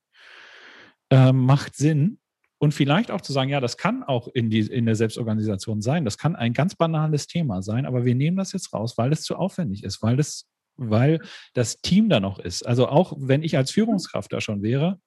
[1.10, 2.18] äh, macht Sinn.
[2.60, 6.04] Und vielleicht auch zu sagen, ja, das kann auch in, die, in der Selbstorganisation sein.
[6.04, 9.22] Das kann ein ganz banales Thema sein, aber wir nehmen das jetzt raus, weil es
[9.22, 10.44] zu aufwendig ist, weil das,
[10.78, 11.20] weil
[11.52, 12.66] das Team da noch ist.
[12.66, 14.98] Also auch wenn ich als Führungskraft da schon wäre,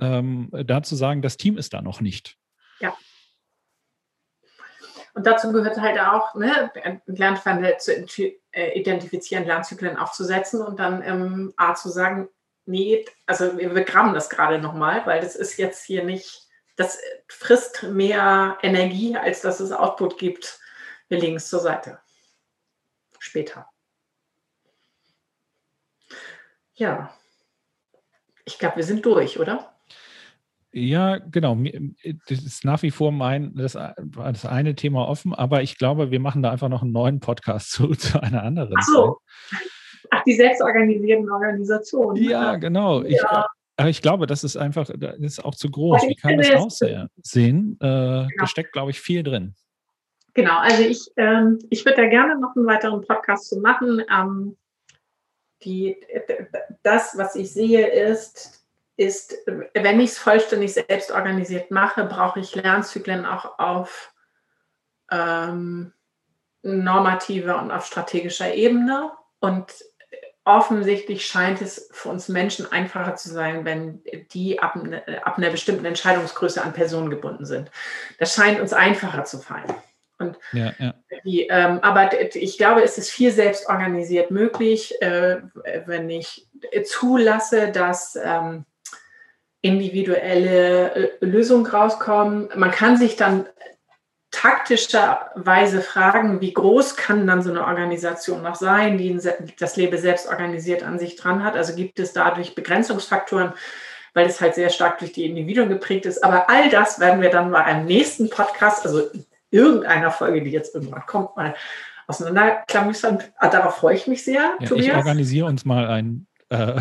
[0.00, 2.36] ähm, da zu sagen, das Team ist da noch nicht.
[2.80, 2.96] Ja.
[5.14, 6.70] Und dazu gehört halt auch, ne,
[7.06, 7.92] Lernpfade zu
[8.52, 12.28] äh, identifizieren, Lernzyklen aufzusetzen und dann ähm, A zu sagen,
[12.66, 17.82] nee, also wir begraben das gerade nochmal, weil das ist jetzt hier nicht, das frisst
[17.82, 20.60] mehr Energie, als dass es Output gibt.
[21.08, 21.98] Wir legen es zur Seite.
[23.18, 23.68] Später.
[26.78, 27.10] Ja,
[28.44, 29.74] ich glaube, wir sind durch, oder?
[30.72, 31.56] Ja, genau.
[32.28, 36.20] Das ist nach wie vor mein, das, das eine Thema offen, aber ich glaube, wir
[36.20, 38.74] machen da einfach noch einen neuen Podcast zu, zu einer anderen.
[38.78, 39.18] Ach so.
[40.10, 42.22] Ach, die selbstorganisierten Organisationen.
[42.22, 43.02] Ja, genau.
[43.02, 43.08] Ja.
[43.08, 43.22] Ich,
[43.76, 46.02] aber ich glaube, das ist einfach, das ist auch zu groß.
[46.02, 47.76] Wie kann das aussehen?
[47.80, 48.26] Äh, genau.
[48.38, 49.54] Da steckt, glaube ich, viel drin.
[50.34, 54.02] Genau, also ich, ähm, ich würde da gerne noch einen weiteren Podcast zu machen.
[54.10, 54.56] Ähm,
[55.62, 56.00] die,
[56.82, 58.64] das, was ich sehe, ist,
[58.96, 59.34] ist,
[59.74, 64.12] wenn ich es vollständig selbst organisiert mache, brauche ich Lernzyklen auch auf
[65.10, 65.92] ähm,
[66.62, 69.12] normativer und auf strategischer Ebene.
[69.38, 69.72] Und
[70.44, 74.02] offensichtlich scheint es für uns Menschen einfacher zu sein, wenn
[74.32, 74.76] die ab,
[75.22, 77.70] ab einer bestimmten Entscheidungsgröße an Personen gebunden sind.
[78.18, 79.72] Das scheint uns einfacher zu fallen.
[80.18, 80.94] Und ja, ja.
[81.24, 85.38] Die, ähm, aber ich glaube, es ist viel selbst organisiert möglich, äh,
[85.86, 86.46] wenn ich
[86.84, 88.64] zulasse, dass ähm,
[89.60, 92.48] individuelle äh, Lösungen rauskommen.
[92.56, 93.46] Man kann sich dann
[94.30, 99.18] taktischerweise fragen, wie groß kann dann so eine Organisation noch sein, die
[99.58, 101.56] das Leben selbst organisiert an sich dran hat.
[101.56, 103.54] Also gibt es dadurch Begrenzungsfaktoren,
[104.14, 106.22] weil es halt sehr stark durch die Individuen geprägt ist.
[106.22, 109.10] Aber all das werden wir dann bei einem nächsten Podcast, also
[109.50, 111.54] irgendeiner Folge, die jetzt irgendwann kommt, mal
[112.06, 113.22] auseinanderklamüsern.
[113.36, 114.56] Ah, darauf freue ich mich sehr.
[114.60, 116.80] Ja, ich organisiere uns mal einen, äh,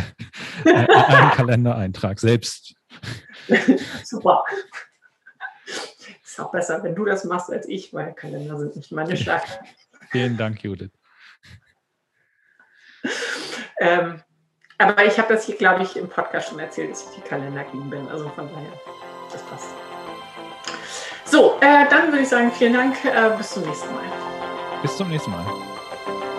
[0.66, 2.76] einen Kalendereintrag selbst.
[4.04, 4.44] Super
[6.38, 9.48] ist auch besser, wenn du das machst als ich, weil Kalender sind nicht meine Stärke.
[10.12, 10.92] Vielen Dank, Judith.
[13.80, 14.22] ähm,
[14.78, 17.64] aber ich habe das hier, glaube ich, im Podcast schon erzählt, dass ich die Kalender
[17.64, 18.08] gegen bin.
[18.08, 18.74] Also von daher,
[19.32, 19.70] das passt.
[21.30, 23.04] So, äh, dann würde ich sagen, vielen Dank.
[23.04, 24.04] Äh, bis zum nächsten Mal.
[24.82, 25.46] Bis zum nächsten Mal.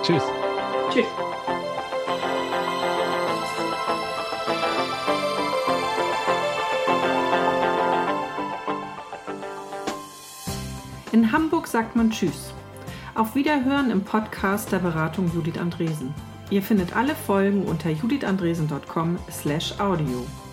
[0.02, 0.22] Tschüss.
[0.90, 1.04] Tschüss.
[11.12, 12.54] In Hamburg sagt man Tschüss.
[13.14, 16.14] Auf Wiederhören im Podcast der Beratung Judith Andresen.
[16.48, 20.47] Ihr findet alle Folgen unter judithandresen.com/audio.